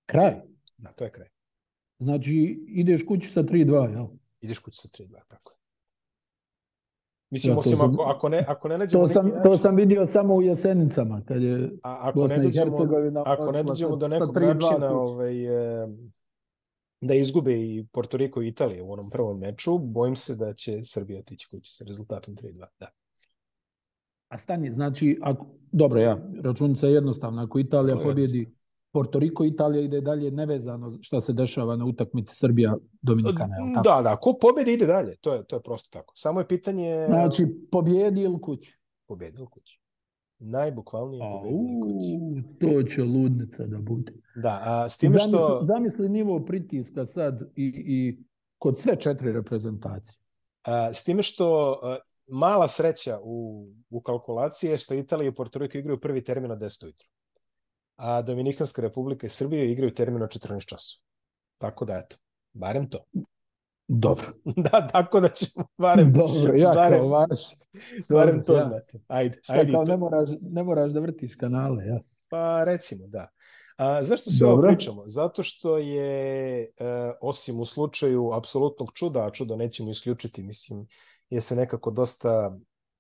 [0.06, 0.36] Kraj?
[0.78, 1.28] Da, to je kraj.
[2.00, 4.06] Znači, ideš kući sa 3-2, jel?
[4.42, 5.58] Ideš kući sa 3-2, tako je.
[7.30, 9.04] Mislim, ja, osim sam, ako, ako ne, ako ne nađemo...
[9.04, 12.44] To sam, način, to sam vidio samo u Jesenicama, kad je a, ako Bosna ne
[12.44, 13.24] dođemo, i Hercegovina...
[13.26, 15.34] Ako ne dođemo do nekog načina ovaj,
[17.02, 20.86] da izgube i Porto Riko i Italija u onom prvom meču, bojim se da će
[20.86, 22.66] Srbija otići kući sa rezultatom 3-2.
[22.80, 22.88] Da.
[24.28, 28.58] A stani, znači, ako, dobro, ja, računica je jednostavna, ako Italija pobjedi
[28.92, 33.56] Porto Riko, Italija ide dalje nevezano šta se dešava na utakmici Srbija Dominikana.
[33.76, 33.90] Tako?
[33.90, 36.14] Da, da, ko pobedi ide dalje, to je, to je prosto tako.
[36.16, 37.06] Samo je pitanje...
[37.10, 38.78] Znači, pobjedi ili kući?
[39.08, 39.82] Pobjedi ili kući.
[40.40, 42.60] Najbukvalnije pobjedi ili kući.
[42.60, 44.14] To će ludnica da bude.
[44.36, 45.30] Da, a s time što...
[45.30, 48.24] Zamisli, zamisli nivo pritiska sad i, i
[48.58, 50.18] kod sve četiri reprezentacije.
[50.64, 55.60] A, s time što a, mala sreća u, u kalkulaciji je što Italija i Porto
[55.60, 57.08] Riko igraju prvi termin od 10 ujutru
[57.98, 61.04] a Dominikanska republika i Srbija igraju termin od 14 časova.
[61.58, 62.18] Tako da, eto,
[62.54, 63.06] barem to.
[63.88, 64.34] Dobro.
[64.72, 66.12] da, tako da ćemo barem...
[66.12, 67.40] Dobro, ja barem, kao vaš.
[68.10, 68.62] Barem to ja.
[68.62, 69.00] znate.
[69.08, 69.72] Ajde, Šta, ajde.
[69.72, 72.00] Kao ne moraš, ne moraš da vrtiš kanale, ja?
[72.30, 73.30] Pa recimo, da.
[73.78, 75.04] A, zašto sve ovo pričamo?
[75.08, 76.68] Zato što je, e,
[77.22, 80.88] osim u slučaju apsolutnog čuda, a čudo nećemo isključiti, mislim,
[81.30, 82.58] je se nekako dosta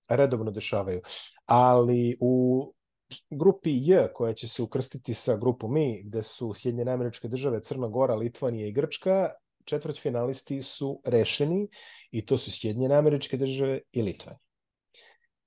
[0.09, 1.01] redovno dešavaju.
[1.45, 2.73] Ali u
[3.29, 7.87] grupi J koja će se ukrstiti sa grupom I, gde su Sjedinjene američke države, Crna
[7.87, 9.29] Gora, Litvanija i Grčka,
[9.65, 11.67] četvrtfinalisti su rešeni
[12.11, 14.46] i to su Sjedinjene američke države i Litvanija.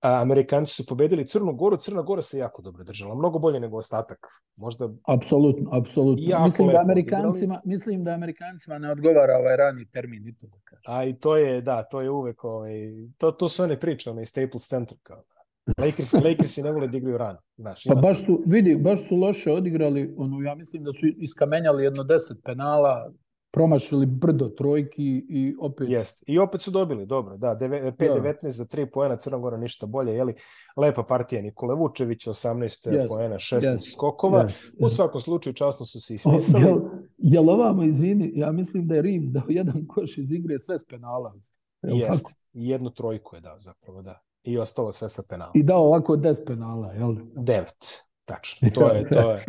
[0.01, 4.19] Amerikanci su pobedili Crnu Goru, Crna Gora se jako dobro držala, mnogo bolje nego ostatak.
[4.57, 6.45] Možda apsolutno, apsolutno.
[6.45, 7.61] Mislim da Amerikancima, odigrali.
[7.65, 10.83] mislim da Amerikancima ne odgovara ovaj rani termin i to da kažem.
[10.87, 12.73] A i to je, da, to je uvek ovaj
[13.19, 15.17] to to su one priče, onaj Staples Center kao.
[15.17, 15.85] Da.
[15.85, 17.39] Lakers, Lakersi ne vole da igraju rano.
[17.57, 21.85] Znaš, pa baš su, vidi, baš su loše odigrali, ono, ja mislim da su iskamenjali
[21.85, 23.13] jedno deset penala,
[23.51, 25.89] promašili brdo trojki i opet...
[25.89, 26.25] Jest.
[26.27, 28.51] I opet su dobili, dobro, da, 5-19 da.
[28.51, 30.35] za 3 poena, Crna Gora ništa bolje, jeli,
[30.77, 33.09] lepa partija Nikole Vučević, 18 yes.
[33.09, 33.93] poena, 16 yes.
[33.93, 34.71] skokova, yes.
[34.81, 36.65] u svakom slučaju časno su se ispisali.
[36.65, 36.79] Jel,
[37.19, 40.85] jel ovamo, izvini, ja mislim da je Reeves dao jedan koš iz igre sve s
[40.85, 41.35] penala.
[41.83, 44.21] Jeste, i jednu trojku je dao zapravo, da.
[44.43, 45.51] I ostalo sve sa penala.
[45.55, 47.09] I dao ovako 10 penala, jel?
[47.09, 47.63] 9,
[48.25, 48.69] tačno.
[48.75, 49.45] To je, to je,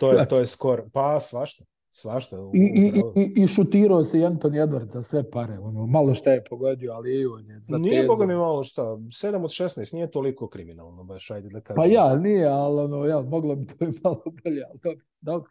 [0.00, 0.82] to je, to je skor.
[0.92, 1.64] Pa, svašta.
[1.92, 2.40] Svašta.
[2.40, 5.58] U, I, i, i, I šutirao se Anton Edward za sve pare.
[5.58, 8.82] Ono, malo šta je pogodio, ali i on je za Nije boga mi malo šta.
[8.82, 11.76] 7 od 16 nije toliko kriminalno, baš ajde da kažem.
[11.76, 15.04] Pa ja, nije, ali ono, ja, moglo bi to i malo bolje, ali dobro.
[15.20, 15.50] dobro.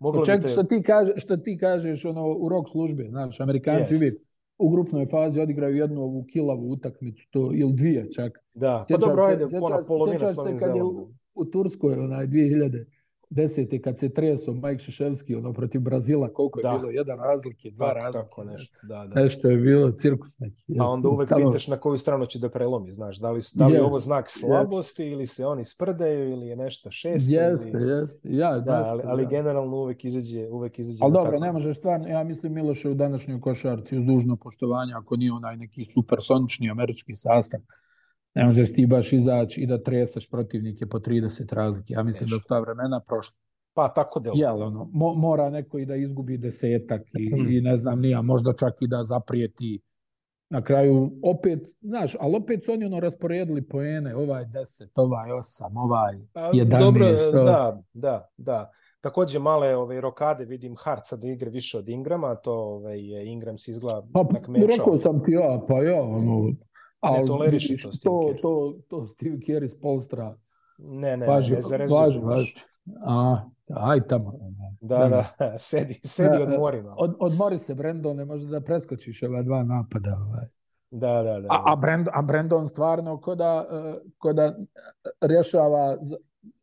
[0.00, 0.48] Moglo Ček, te...
[0.48, 4.02] što, ti kaže, što ti kažeš ono, u rok službe, znaš, Amerikanci Jest.
[4.02, 4.14] uvijek
[4.58, 8.38] u grupnoj fazi odigraju jednu ovu kilavu utakmicu, to, ili dvije čak.
[8.54, 10.96] Da, sjećam pa dobro, ajde, se, ona polovina s Novim Zelandom.
[10.96, 12.95] U, u Turskoj, onaj, 2000
[13.30, 16.78] desete kad se treso Mike Šeševski ono protiv Brazila koliko je da.
[16.78, 19.20] bilo jedan razlike dva tako, razlike tako nešto da, da.
[19.20, 21.50] nešto je bilo cirkus neki a onda uvek stalo...
[21.50, 24.24] pitaš na koju stranu će da prelomi znaš da li da li je ovo znak
[24.28, 25.12] slabosti yes.
[25.12, 27.90] ili se oni sprdaju ili je nešto šesto jeste ili...
[27.90, 29.28] jeste ja da ali, ali ja.
[29.28, 31.44] generalno uvek izađe uvek izađe ali dobro tako.
[31.44, 35.56] ne možeš stvarno ja mislim Miloše u današnjoj košarci uz dužno poštovanje ako nije onaj
[35.56, 37.60] neki supersonični američki sastav
[38.36, 41.92] ne možeš ti baš izaći i da tresaš protivnike po 30 razlike.
[41.92, 42.32] Ja mislim Neš.
[42.32, 43.36] da su ta vremena prošla.
[43.74, 44.36] Pa tako delo.
[44.36, 47.52] Jel, ono, mo, mora neko i da izgubi desetak i, hmm.
[47.52, 49.80] i ne znam nija, možda čak i da zaprijeti
[50.50, 55.62] na kraju opet, znaš, ali opet su oni ono rasporedili poene, ovaj 10, ovaj 8,
[55.74, 56.14] ovaj
[56.52, 56.70] 11.
[56.70, 58.70] Pa, dobro, da, da, da.
[59.00, 63.70] Takođe male ove rokade vidim Harca da igra više od Ingrama, to ovaj Ingram se
[63.70, 64.66] izgleda pa, tak meča.
[64.66, 66.52] Rekao sam ti ja, pa ja, ono,
[67.02, 70.36] ne toleriši to to, to, to Steve Kerr iz Polstra.
[70.78, 71.86] Ne, ne, važi, ne, ne.
[71.86, 72.54] Važi, važi.
[73.06, 74.32] A, aj tamo.
[74.80, 76.94] Da, da, da, sedi, sedi od morima.
[76.98, 80.18] Od, odmori se, Brandon, ne može da preskočiš ova dva napada.
[80.26, 80.46] Ovaj.
[80.90, 81.48] Da, da, da.
[81.50, 83.66] A, a, Brandon, a Brandon stvarno ko da,
[84.18, 84.56] ko da
[85.20, 85.96] rješava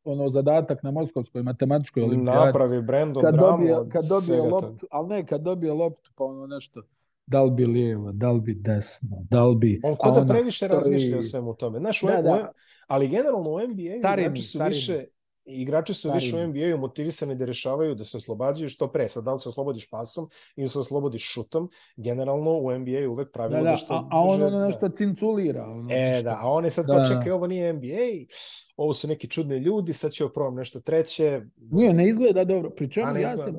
[0.04, 2.46] ono zadatak na Moskovskoj matematičkoj olimpijadi.
[2.46, 6.82] Napravi Brandon kad dobije, kad dobije loptu, ali ne, kad dobije loptu, pa ono nešto
[7.26, 9.82] da li bi lijevo, da li bi desno, da li bi...
[9.84, 10.80] On kod da previše stoji...
[10.80, 11.80] razmišlja o svemu tome.
[11.80, 12.52] Znaš, da, u, da.
[12.88, 14.74] ali generalno u NBA tarim, igrači su tarim.
[14.74, 15.06] više
[15.46, 19.08] igrači su više u NBA-u motivisani da rešavaju, da se oslobađaju što pre.
[19.08, 23.60] Sad, da li se oslobodiš pasom ili se oslobodiš šutom, generalno u NBA-u uvek pravilo
[23.60, 23.94] da, da, da što...
[23.94, 24.96] A, a on ono nešto da.
[24.96, 25.66] cinculira.
[25.66, 26.24] Ono e, nešto.
[26.24, 26.94] da, a on je sad, da.
[26.94, 28.34] pa čekaj, ovo nije NBA,
[28.78, 31.42] ovo su neki čudni ljudi, sad će oprovam nešto treće.
[31.72, 32.70] Nije, ne izgleda dobro.
[32.70, 33.56] Pri čemu ja sam,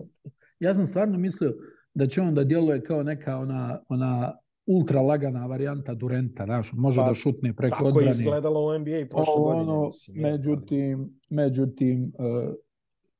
[0.59, 1.55] ja sam stvarno mislio,
[1.95, 7.01] da će on da djeluje kao neka ona, ona ultra lagana varijanta Durenta, znaš, može
[7.01, 8.07] pa, da šutne preko tako odbrane.
[8.07, 9.87] Tako je izgledalo u NBA prošle ono, godine.
[9.87, 12.55] Mislim, međutim, međutim uh,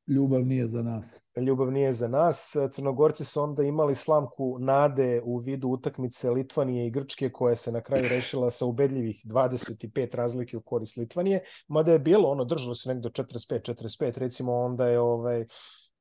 [0.07, 1.21] ljubav nije za nas.
[1.47, 2.57] Ljubav nije za nas.
[2.71, 7.81] Crnogorci su onda imali slamku nade u vidu utakmice Litvanije i Grčke koja se na
[7.81, 11.41] kraju rešila sa ubedljivih 25 razlike u korist Litvanije.
[11.69, 15.45] Mada je bilo, ono, držalo se nekdo 45-45, recimo onda je ovaj,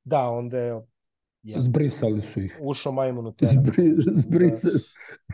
[0.04, 0.80] da, onda je
[1.44, 1.60] Ja.
[1.60, 2.58] Zbrisali su ih.
[2.60, 3.64] Ušao majmun u teren.
[3.64, 4.68] Zbri, zbrisa,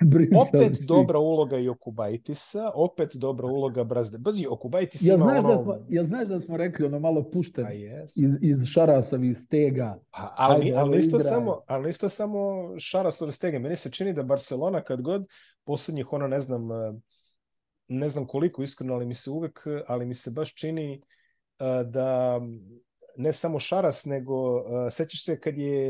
[0.01, 1.23] zbrisali opet su dobra ih.
[1.23, 4.19] uloga i Okubajtisa, opet dobra uloga Brazde.
[4.19, 5.57] Bazi, Okubajtis ja ima znaš ono...
[5.57, 8.13] Da smo, ja znaš da smo rekli ono malo pušten yes.
[8.17, 9.99] iz, iz Šarasovih stega.
[10.11, 12.39] A, ali, Ajde, ali, isto samo, ali isto samo
[12.79, 13.59] Šarasove stege.
[13.59, 15.27] Meni se čini da Barcelona kad god
[15.65, 16.69] poslednjih ono ne znam
[17.89, 21.03] ne znam koliko iskreno, ali mi se uvek, ali mi se baš čini
[21.87, 22.41] da
[23.21, 25.81] ne samo Šaras, nego uh, sećaš se kad je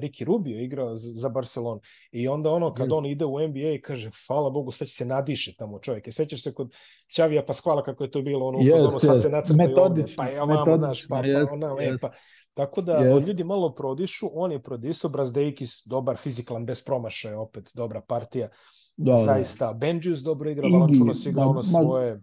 [0.00, 1.80] Ricky Rubio igrao za Barcelonu
[2.12, 5.04] i onda ono kad on ide u NBA i kaže hvala Bogu sad će se
[5.04, 6.08] nadiše tamo čovjek.
[6.08, 6.74] I sećaš se kod
[7.06, 10.42] Čavija Pasquala kako je to bilo ono yes, ono, sad se nacrtaju ovde, pa je
[10.42, 12.00] ovamo, znaš, pa, yes, pa ona, yes.
[12.00, 12.10] pa.
[12.54, 13.26] Tako da yes.
[13.26, 18.48] ljudi malo prodišu, on je prodisao, Brazdeikis dobar, fizikalan, bez promašaja, opet dobra partija.
[18.96, 22.20] Da, Zaista, Benjus dobro igra, Valančunas igra ono svoje.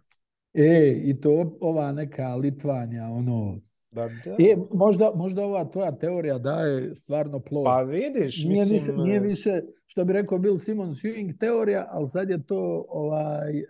[0.54, 3.60] E, i to ova neka Litvanja, ono,
[3.98, 4.36] Da, da.
[4.40, 7.66] E, možda, možda ova tvoja teorija daje stvarno plod.
[7.66, 8.80] Pa vidiš, nije mislim...
[8.80, 13.60] Više, nije više, što bi rekao Bill Simmons, Ewing teorija, ali sad je to ovaj,
[13.60, 13.66] e,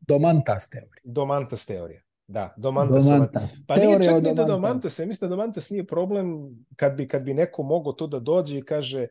[0.00, 1.02] Domantas teorija.
[1.04, 2.00] Domantas teorija.
[2.26, 3.04] Da, Domantas.
[3.04, 3.42] Domantas.
[3.66, 4.46] Pa nije Teorija čak o ni Domantas.
[4.46, 8.20] Domantas, ja mislim da Domantas nije problem kad bi, kad bi neko mogao tu da
[8.20, 9.06] dođe i kaže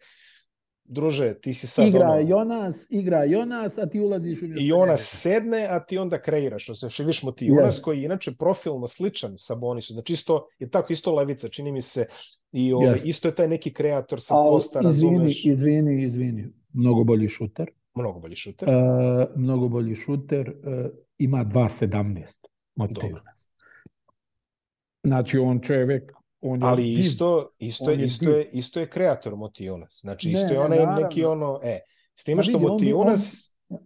[0.83, 4.97] druže, ti si sad Igra ono, Jonas, igra Jonas, a ti ulaziš umjesto i ona
[4.97, 6.67] sedne, a ti onda kreiraš.
[6.67, 7.57] No, se viš mu ti Yes.
[7.57, 9.93] Jonas koji je inače profilno sličan sa Bonisu.
[9.93, 12.05] Znači isto, je tako isto levica, čini mi se.
[12.51, 13.01] I ovaj, Yes.
[13.05, 15.45] isto je taj neki kreator sa Al, posta, izvini, razumeš?
[15.45, 16.53] izvini, izvini.
[16.73, 17.71] Mnogo bolji šuter.
[17.95, 18.69] Mnogo bolji šuter.
[18.69, 18.73] E,
[19.35, 20.49] mnogo bolji šuter.
[20.49, 22.47] E, ima 2.17.
[22.75, 23.21] Moti Dobro.
[25.03, 28.35] Znači, on čovjek, on je Ali isto, isto, On je, isto, div.
[28.35, 29.99] je, isto je kreator Motionas.
[30.01, 31.01] Znači, Ne, isto je onaj naravno.
[31.01, 31.79] neki ono, e,
[32.15, 33.15] s time Ma što vidi, on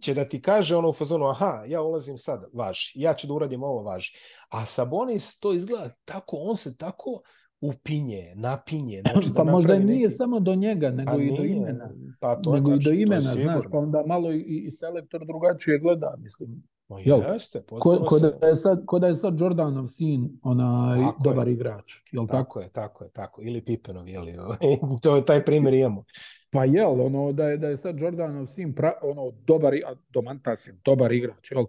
[0.00, 3.34] će da ti kaže ono u fazonu, aha, ja ulazim sad, važi, ja ću da
[3.34, 4.12] uradim ovo, važi.
[4.48, 7.20] A Sabonis to izgleda tako, on se tako
[7.60, 9.00] upinje, napinje.
[9.12, 10.14] Znači da Pa možda i nije neki...
[10.14, 11.90] samo do njega, nego A i do imena.
[12.20, 15.78] Pa to nego i tačno, do imena, znaš, pa onda malo i, i selektor drugačije
[15.78, 16.62] gleda, mislim.
[16.88, 17.20] Ma jel?
[17.32, 21.08] Jeste, Ko, potpuno ko, da je sad, ko da je sad Jordanov sin onaj Tako
[21.08, 21.24] je.
[21.24, 22.36] dobar igrač, jel tako?
[22.36, 23.42] Tako je, tako je, tako.
[23.42, 24.58] Ili Pipenov, jeli, ovaj,
[25.02, 26.04] to je taj primjer imamo.
[26.50, 30.66] Pa jel, ono da je, da je sad Jordanov sin pra, ono dobar, a Domantas
[30.66, 31.64] je dobar igrač, jel?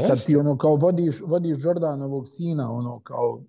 [0.00, 0.26] Sad Jeste.
[0.26, 3.42] ti ono kao vodiš, vodiš Jordanovog sina, ono kao,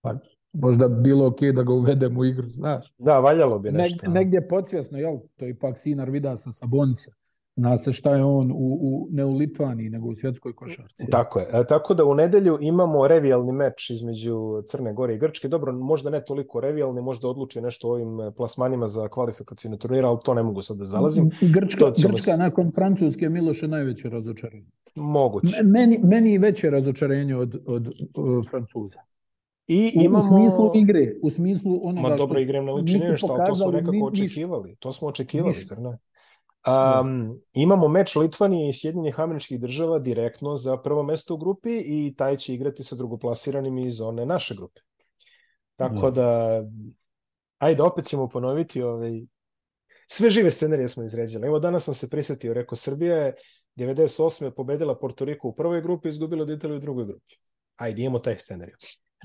[0.00, 0.14] pa
[0.52, 2.94] možda bi bilo ok da ga uvedem u igru, znaš.
[2.98, 4.06] Da, valjalo bi Neg, nešto.
[4.06, 4.10] a?
[4.10, 5.18] negdje podsvjesno, jel?
[5.36, 7.12] To je ipak sin Arvidasa Sabonisa.
[7.56, 11.06] Zna se šta je on u, u, ne u Litvaniji, nego u svjetskoj košarci.
[11.06, 11.46] Tako je.
[11.52, 15.48] E, tako da u nedelju imamo revijalni meč između Crne Gore i Grčke.
[15.48, 20.18] Dobro, možda ne toliko revijalni, možda odluči nešto o ovim plasmanima za kvalifikacijne turnire, ali
[20.24, 21.30] to ne mogu sad da zalazim.
[21.42, 24.66] Grčka, Grčka s- nakon Francuske Miloše najveće razočarenje.
[24.94, 25.56] Moguće.
[25.64, 27.94] Meni, meni i veće razočarenje od, od, uh,
[28.50, 29.00] Francuza.
[29.68, 30.24] I imamo...
[30.26, 33.70] u smislu igre, u smislu onoga Ma dobro, igre ne liči nešto, ali to smo
[33.70, 34.24] nekako ni- ništa.
[34.24, 34.76] očekivali.
[34.76, 35.74] To smo očekivali, Ništa.
[35.74, 35.98] zar ne?
[36.66, 42.14] Um, imamo meč Litvanije i Sjedinjenih američkih država direktno za prvo mesto u grupi i
[42.16, 44.80] taj će igrati sa drugoplasiranim iz one naše grupe.
[45.76, 46.62] Tako da,
[47.58, 49.20] ajde, opet ćemo ponoviti ovaj,
[50.06, 51.46] sve žive scenarije smo izređali.
[51.46, 53.34] Evo danas sam se prisjetio, rekao, Srbija je
[53.76, 54.50] 98.
[54.56, 57.34] pobedila Porto Riko u prvoj grupi, izgubila od Italije u drugoj grupi.
[57.76, 58.74] Ajde, imamo taj scenarij.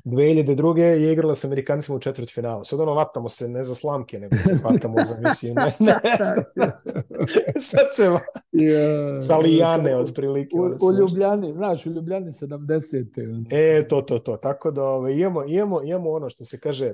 [0.06, 0.78] 2002.
[0.78, 2.66] je igrala sa Amerikancima u četvrtfinalu.
[2.66, 5.94] Sad ono, vatamo se ne za slamke, nego se hvatamo za, mislim, ne, ne,
[7.70, 8.04] sad se
[8.52, 10.56] Ja, sa lijane, otprilike.
[10.58, 13.30] U, u Ljubljani, znaš, u Ljubljani 70.
[13.30, 13.46] ono.
[13.50, 14.38] E, to, to, to.
[14.38, 16.94] Tako da ovaj, imamo, imamo, imamo ono što se kaže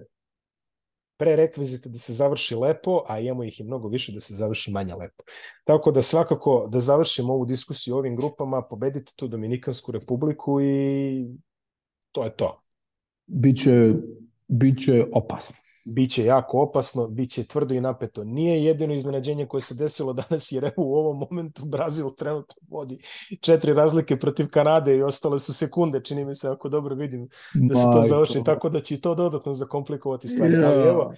[1.20, 4.96] prerekvizite da se završi lepo, a imamo ih i mnogo više da se završi manje
[4.96, 5.24] lepo.
[5.64, 11.26] Tako da svakako da završimo ovu diskusiju ovim grupama, pobedite tu Dominikansku republiku i
[12.12, 12.67] to je to.
[13.28, 13.94] Biće,
[14.48, 15.56] biće opasno.
[15.86, 18.24] Biće jako opasno, biće tvrdo i napeto.
[18.24, 23.00] Nije jedino iznenađenje koje se desilo danas, jer evo u ovom momentu Brazil trenutno vodi
[23.42, 27.76] četiri razlike protiv Kanade i ostale su sekunde, čini mi se, ako dobro vidim, da
[27.76, 30.54] se to završi, tako da će i to dodatno zakomplikovati stvari.
[30.54, 30.70] Ja.
[30.70, 31.14] Ali evo,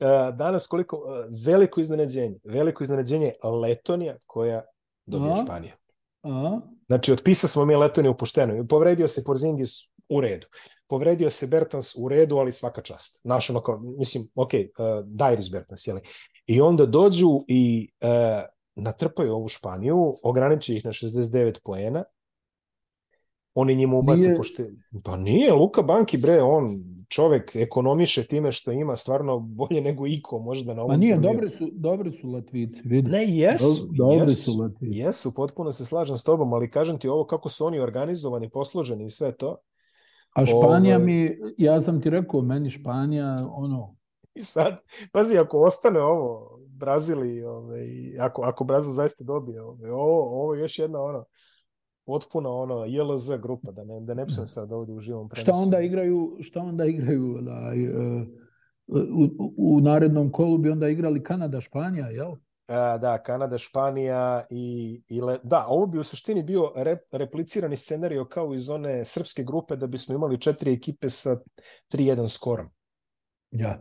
[0.00, 3.32] e, danas koliko, e, veliko iznenađenje, veliko iznenađenje
[3.62, 4.62] Letonija koja
[5.06, 5.42] dobija A?
[5.44, 5.72] Španiju.
[6.22, 6.60] A?
[6.86, 8.66] Znači, otpisa smo mi Letoniju pošteno.
[8.66, 10.46] Povredio se Porzingis u redu.
[10.86, 13.20] Povredio se Bertans u redu, ali svaka čast.
[13.24, 14.60] Naš ono kao, mislim, ok, uh,
[15.06, 16.00] Dairis Bertans, jeli?
[16.46, 18.08] I onda dođu i uh,
[18.74, 22.04] natrpaju ovu Španiju, ograniče ih na 69 poena,
[23.54, 24.70] oni njima ubace Nije- pošte...
[25.04, 26.68] Pa nije, Luka Banki, bre, on
[27.08, 31.32] čovek ekonomiše time što ima stvarno bolje nego iko možda na ovom Ma nije, turniru.
[31.32, 33.08] dobri su, dobri su Latvici, vidi.
[33.10, 34.98] Ne, jesu, Dob- dobri jesu, su Latvici.
[34.98, 39.04] jesu, potpuno se slažem s tobom, ali kažem ti ovo kako su oni organizovani, posloženi
[39.04, 39.56] i sve to.
[40.34, 43.96] A Španija Ovaj- mi, ja sam ti rekao, meni Španija, ono,
[44.34, 44.80] I sad,
[45.12, 47.86] pazi, ako ostane ovo, Brazil i, ovaj,
[48.20, 51.24] ako, ako Brazil zaista dobije, ovaj, ovo, ovo je još jedna ono,
[52.06, 55.42] potpuno ono, JLZ grupa, da ne, da ne psujem sad ovdje u živom prenosu.
[55.42, 57.38] šta onda igraju, šta onda igraju
[58.88, 62.34] u, u, u narednom kolu bi onda igrali Kanada, Španija, jel?
[63.00, 65.38] Da, Kanada, Španija i, i le...
[65.42, 69.86] da, ovo bi u suštini bio rep, replicirani scenario kao iz one srpske grupe da
[69.86, 71.36] bismo imali četiri ekipe sa
[71.92, 72.70] 3-1 skorom.
[73.50, 73.78] Ja.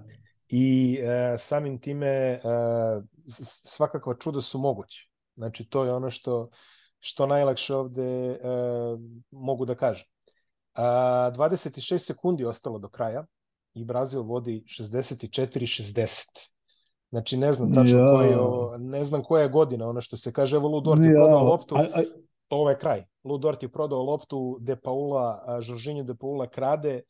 [0.50, 2.40] i e, samim time e,
[3.66, 5.10] svakakva čuda su moguće.
[5.36, 6.50] Znači, to je ono što,
[7.00, 8.38] što najlakše ovde e,
[9.32, 10.08] mogu da kažem.
[10.74, 13.26] A, 26 sekundi ostalo do kraja
[13.74, 16.59] i Brazil vodi 64-60.
[17.10, 18.08] Znači, ne znam tačno Ja.
[18.12, 18.38] koje je
[18.78, 21.76] ne znam koja je godina, ono što se kaže, evo Ludort je Ja, prodao loptu,
[21.76, 22.04] a- a-
[22.50, 23.04] ovo je kraj.
[23.24, 27.02] Ludort je prodao loptu, De Paula, Žoržinju De Paula krade,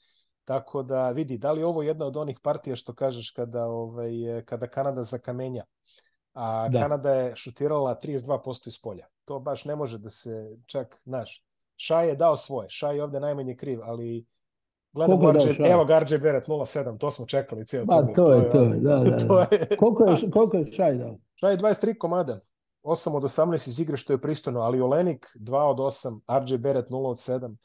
[0.45, 4.11] tako da vidi, da li je ovo jedna od onih partija što kažeš kada, ovaj,
[4.45, 5.63] kada Kanada zakamenja,
[6.33, 6.79] a Da.
[6.81, 9.05] Kanada je šutirala 32% iz polja.
[9.25, 11.43] To baš ne može da se čak, znaš,
[11.81, 12.69] Šaj je dao svoje.
[12.69, 14.25] Šaj je ovde najmanje kriv, ali
[14.93, 18.51] gledam Arđe, evo ga RJ Beret 0-7, to smo čekali cijel ba, to, to je
[18.51, 19.17] to, da, da.
[19.17, 19.47] to je...
[19.79, 21.17] koliko, je, koliko je Šaj dao?
[21.35, 22.39] Šaj je 23 komada.
[22.83, 26.89] 8 od 18 iz igre, što je pristojno, ali Olenik 2 od 8, RJ Beret
[26.89, 27.55] 0 od 7,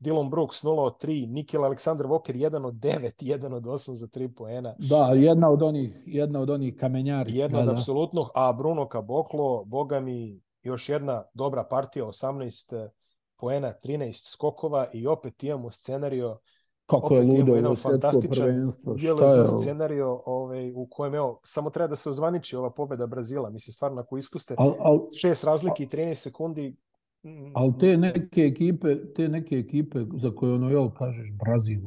[0.00, 4.06] Dylan Brooks 0 od 3, Nikel Aleksandar Walker 1 od 9, 1 od 8 za
[4.06, 4.74] 3 poena.
[4.78, 7.36] Da, jedna od onih, jedna od onih kamenjari.
[7.36, 7.72] Jedna da, od da.
[7.72, 12.88] apsolutnog, a Bruno Caboclo, boga mi, još jedna dobra partija, 18
[13.36, 16.38] poena, 13 skokova i opet imamo scenario
[16.86, 18.48] kako je ludo ovo fantastičan
[18.96, 23.50] je scenario ovaj, u kojem evo, samo treba da se ozvaniči ova pobeda Brazila.
[23.50, 26.76] Mislim, stvarno, ako ispuste al, al, šest razlike i 13 sekundi,
[27.22, 31.80] mm, Ali te neke ekipe, te neke ekipe za koje ono, jel, kažeš Brazil,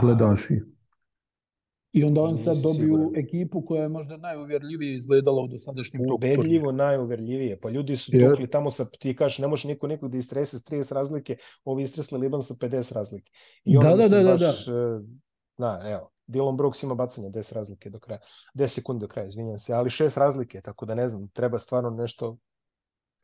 [0.00, 0.62] gledaš ih
[1.96, 3.10] I onda on sad dobiju siguran.
[3.16, 6.14] ekipu koja je možda najuvjerljivije izgledala u dosadašnjem toku.
[6.14, 7.60] Ubedljivo najuvjerljivije.
[7.60, 8.50] Pa ljudi su tukli yeah.
[8.50, 12.18] tamo sa, ti kažeš, ne može niko nikog da istrese s 30 razlike, ovi istresli
[12.18, 13.32] Liban sa 50 razlike.
[13.64, 15.00] I da, da, da, da, baš, da.
[15.58, 18.20] Na, evo, Dylan Brooks ima bacanje 10 razlike do kraja.
[18.54, 21.90] 10 sekundi do kraja, izvinjam se, ali 6 razlike, tako da ne znam, treba stvarno
[21.90, 22.36] nešto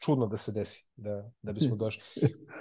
[0.05, 2.03] čudno da se desi, da, da bismo došli.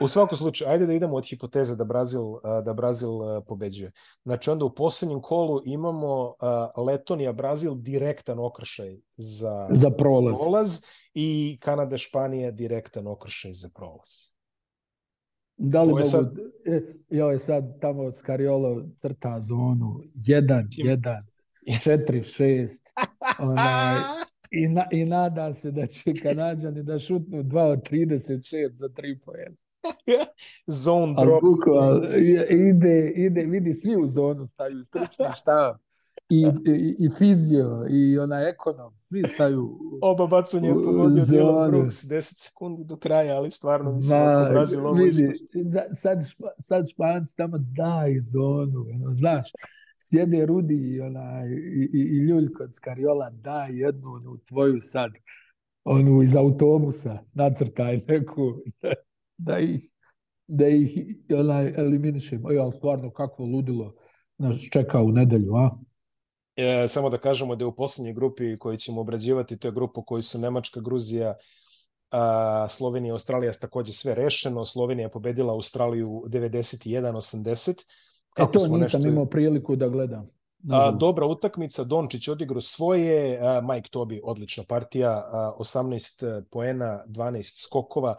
[0.02, 2.22] U svakom slučaju, ajde da idemo od hipoteze da Brazil,
[2.66, 3.12] da Brazil
[3.48, 3.92] pobeđuje.
[4.24, 6.34] Znači onda u poslednjem kolu imamo
[6.78, 10.36] Letonija, Brazil direktan okršaj za, za prolaz.
[10.39, 10.82] prolaz
[11.14, 14.32] i Kanada, Španija direktan okršaj za prolaz.
[15.58, 16.38] Da li mogu, sad...
[16.66, 21.22] E, joj sad tamo Skariolo crta zonu 1, 1,
[21.68, 22.78] 4, 6,
[23.39, 24.20] onaj,
[24.52, 29.20] I, na, I nada se da će Kanadžani da šutnu 2 od 36 za 3
[29.26, 29.56] pojena.
[30.84, 31.41] Zone drop.
[31.41, 32.02] Buko,
[32.49, 35.76] ide, ide, vidi, svi u zonu staju, stručni štab.
[36.30, 41.95] I, i, i fizio, i ona ekonom, svi staju Oba bacanja je pogodio Dylan Brooks
[41.95, 45.32] 10 sekundi do kraja, ali stvarno mislim Ma, Brazil ovo vidi,
[45.95, 46.20] sad,
[46.60, 49.52] sad Španci tamo daj zonu, ono, znaš,
[50.10, 55.12] sjede Rudi i, ona, i, i, i Ljuljko od Skariola, daj jednu onu tvoju sad,
[55.84, 58.54] onu iz autobusa, nacrtaj neku,
[59.38, 59.82] da ih,
[60.47, 62.49] da ih onaj, eliminišemo.
[62.49, 63.95] Ali stvarno, kakvo ludilo
[64.38, 65.70] nas čeka u nedelju, a?
[66.56, 70.02] E, samo da kažemo da je u poslednjoj grupi koju ćemo obrađivati, to je grupa
[70.06, 71.36] koji su Nemačka, Gruzija,
[72.12, 74.66] a, Slovenija, Australija takođe sve rešeno.
[74.66, 79.07] Slovenija je pobedila Australiju 91-80 Kako e to nisam nešto...
[79.07, 80.29] imao priliku da gledam.
[80.69, 87.03] A, dobra utakmica, Dončić odigrao svoje, a, Mike Tobi odlična partija, a, 18 e, poena,
[87.07, 88.15] 12 skokova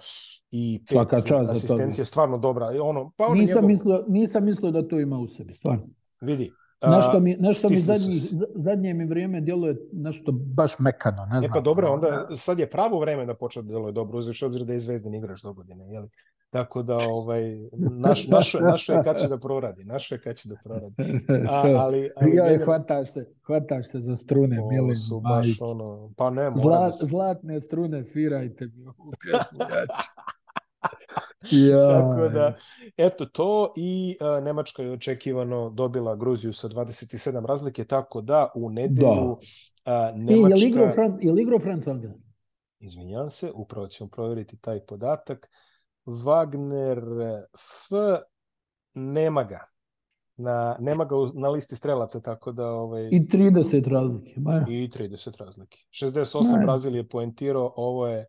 [0.51, 2.67] i 5 asistencije, stvarno dobra.
[2.83, 3.69] Ono, pa ono nisam, njegov...
[3.69, 5.89] mislio, nisam mislio da to ima u sebi, stvarno.
[6.21, 6.53] Vidi,
[6.89, 8.15] Nešto mi, nešto mi zadnji,
[8.55, 11.45] zadnje mi vrijeme djeluje nešto baš mekano, ne znam.
[11.45, 14.65] E pa dobro, onda sad je pravo vreme da počne da djeluje dobro, uzviš obzir
[14.65, 16.09] da je Zvezdin igrač do godine, jeli?
[16.53, 17.69] Tako da ovaj
[18.07, 20.95] naš naš naš je kad će da proradi, naš je kad će da proradi.
[21.51, 22.65] A, ali ali ja general...
[22.65, 26.93] hvataš se, hvataš se za strune, o, su baš ono, pa ne, mora Zla, da
[26.93, 27.07] se...
[27.07, 29.59] zlatne strune svirajte mi u pjesmu
[31.71, 32.01] ja.
[32.01, 32.55] Tako da,
[32.97, 38.71] eto to i uh, Nemačka je očekivano dobila Gruziju sa 27 razlike, tako da u
[38.71, 39.39] nedelju
[39.87, 40.11] da.
[40.11, 40.49] uh, Nemačka...
[40.49, 41.85] I je li igrao Franc, je li igrao Franc
[42.81, 45.49] Izvinjam se, upravo ćemo provjeriti taj podatak.
[46.07, 47.03] Wagner
[47.55, 47.95] F
[48.95, 49.61] nema ga.
[50.37, 52.67] Na, nema ga na listi strelaca, tako da...
[52.67, 53.09] Ovaj...
[53.13, 54.41] I 30 razlike.
[54.41, 54.65] Maja.
[54.69, 55.79] I 30 razlike.
[56.03, 56.65] 68 Maja.
[56.65, 58.27] Brazil je poentirao, ovo je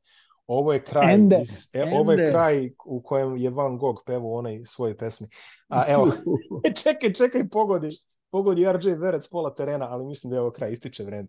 [0.47, 1.95] ovo je kraj ende, iz, e, ende.
[1.95, 5.27] ovo je kraj u kojem je Van Gogh pevao onaj svoje pesmi.
[5.69, 6.11] A evo,
[6.83, 7.89] čekaj, čekaj, pogodi.
[8.31, 11.27] Pogodi RJ Verec pola terena, ali mislim da je ovo kraj, ističe vreme.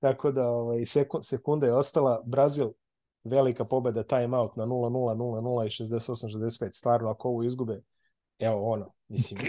[0.00, 0.78] Tako da ovaj,
[1.22, 2.22] sekunda je ostala.
[2.26, 2.70] Brazil
[3.24, 6.72] velika pobeda, time out na 0-0, 0-0 i 68-65.
[6.72, 7.82] Stvarno, ako ovo izgube,
[8.38, 9.40] evo ono, mislim,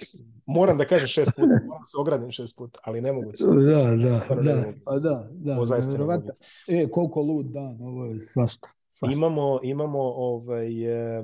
[0.45, 3.43] moram da kažem šest puta, moram da se ogradim šest puta, ali nemoguće.
[3.43, 6.31] Da, da, da, pa da, da, ovo zaista nemoguće.
[6.67, 8.69] E, koliko lud dan, ovo je svašta.
[8.87, 9.13] svašta.
[9.17, 10.85] Imamo, imamo ovaj,
[11.17, 11.23] e,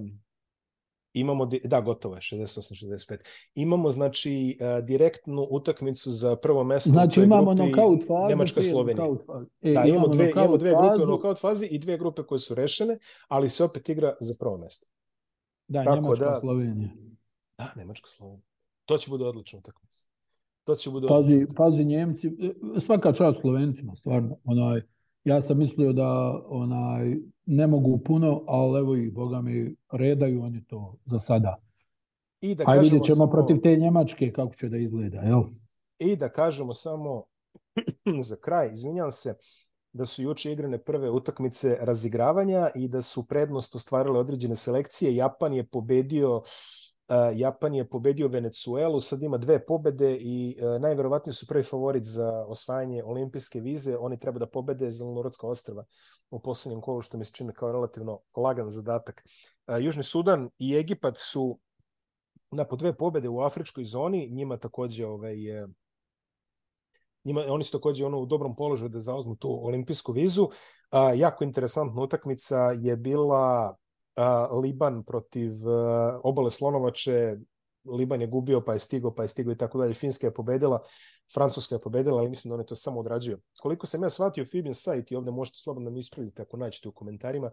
[1.14, 3.18] imamo, da, gotovo je, 68-65.
[3.56, 8.62] Imamo, znači, uh, direktnu utakmicu za prvo mesto znači, u imamo grupi nokaut fazu, Nemačka,
[8.62, 9.08] Slovenija.
[9.62, 12.56] E, da, imamo, dve, imamo dve grupe u nokaut fazi i dve grupe koje su
[12.56, 12.98] rešene,
[13.28, 14.88] ali se opet igra za prvo mesto.
[15.68, 16.90] Da, Tako Nemačka, da, Slovenija.
[17.58, 18.46] Da, Nemačka, Slovenija.
[18.86, 20.06] To će bude odlična utakmica.
[20.64, 24.38] To će bude pazi, odlična Pazi, Njemci, e, svaka čast Slovencima, stvarno.
[24.44, 24.82] Onaj,
[25.30, 27.16] ja sam mislio da onaj
[27.46, 31.56] ne mogu puno, ali evo i boga mi redaju oni to za sada.
[32.42, 35.42] I da Ajde vidjet ćemo samo, protiv te Njemačke kako će da izgleda, jel?
[36.00, 37.24] I da kažemo samo
[38.30, 39.36] za kraj, izvinjam se,
[39.94, 45.16] da su juče igrane prve utakmice razigravanja i da su prednost ostvarile određene selekcije.
[45.16, 46.42] Japan je pobedio
[47.34, 53.04] Japan je pobedio Venecuelu, sad ima dve pobede i najverovatnije su prvi favorit za osvajanje
[53.04, 53.98] olimpijske vize.
[53.98, 55.84] Oni treba da pobede Zelenorodska ostrava
[56.30, 59.24] u poslednjem kolu, što mi se čini kao relativno lagan zadatak.
[59.82, 61.60] Južni Sudan i Egipat su
[62.52, 65.36] na po dve pobede u afričkoj zoni, njima takođe ovaj,
[67.26, 70.48] njima, oni su takođe ono u dobrom položaju da zauzmu tu olimpijsku vizu.
[70.92, 73.76] A, jako interesantna utakmica je bila
[74.20, 77.38] a, Liban protiv a, obale Slonovače,
[77.86, 79.94] Liban je gubio, pa je stigao, pa je stigao i tako dalje.
[79.94, 80.80] Finska je pobedila,
[81.34, 83.40] Francuska je pobedila, ali mislim da on je to samo odrađio.
[83.62, 86.92] Koliko sam ja shvatio Fibin sajt i ovde možete slobodno mi ispraviti ako naćete u
[86.92, 87.52] komentarima,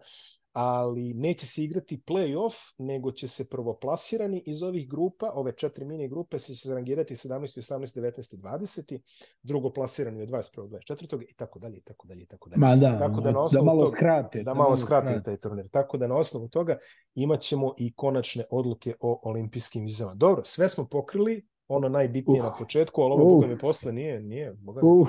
[0.59, 6.07] ali neće se igrati play-off, nego će se prvoplasirani iz ovih grupa, ove četiri mini
[6.07, 8.99] grupe, se će rangirati 17, 18, 19 20,
[9.43, 12.59] drugo plasirani od 21, 24 i tako dalje i tako dalje i tako dalje.
[12.59, 14.37] Ma da, tako da, da, da malo toga, skrate.
[14.37, 15.69] Da, da malo skrate, skrate taj turnir.
[15.69, 16.77] Tako da na osnovu toga
[17.15, 20.13] imat ćemo i konačne odluke o olimpijskim vizama.
[20.13, 23.91] Dobro, sve smo pokrili, ono najbitnije uh, na početku, ali ovo uh, boga mi posle
[23.91, 24.53] nije, nije.
[24.53, 24.87] Boga mi.
[24.89, 25.07] Uh,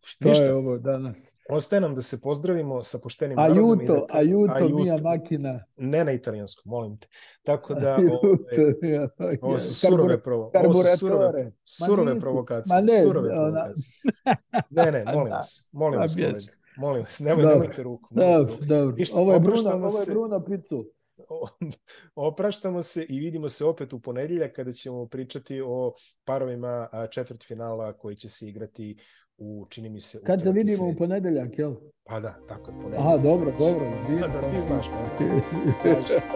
[0.00, 0.44] šta Ništa.
[0.44, 1.38] je ovo danas?
[1.50, 3.64] Ostaje nam da se pozdravimo sa poštenim narodom.
[3.64, 5.64] Ajuto, da, ajuto, ajuto, mia makina.
[5.76, 7.08] Ne na italijanskom, molim te.
[7.42, 9.08] Tako da, ove,
[9.40, 12.74] ovo su surove, provo, ovo su surove, surove provokacije.
[12.74, 13.40] Ma ne, surove ona...
[13.40, 14.02] provokacije.
[14.70, 16.38] Ne, ne, molim vas, molim vas, kolega.
[16.76, 18.08] Molim vas, nemoj, dobro, nemojte ruku.
[18.10, 18.96] Dobro, dobro.
[19.14, 20.90] Ovo je Bruno, ovo je Bruno Picu.
[22.14, 25.94] Opraštamo se i vidimo se opet u ponedeljak kada ćemo pričati o
[26.24, 28.98] parovima četvrtfinala koji će se igrati
[29.38, 30.20] u, čini mi se...
[30.24, 31.74] Kad se vidimo u ponedeljak, jel?
[32.04, 33.06] Pa da, tako je, ponedeljak.
[33.06, 33.92] Aha, dobro, dobro.
[34.20, 34.86] Pa da, ti znaš.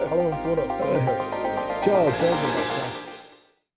[0.07, 0.61] Hvala vam puno.
[1.85, 2.82] Ćao, pozdrav.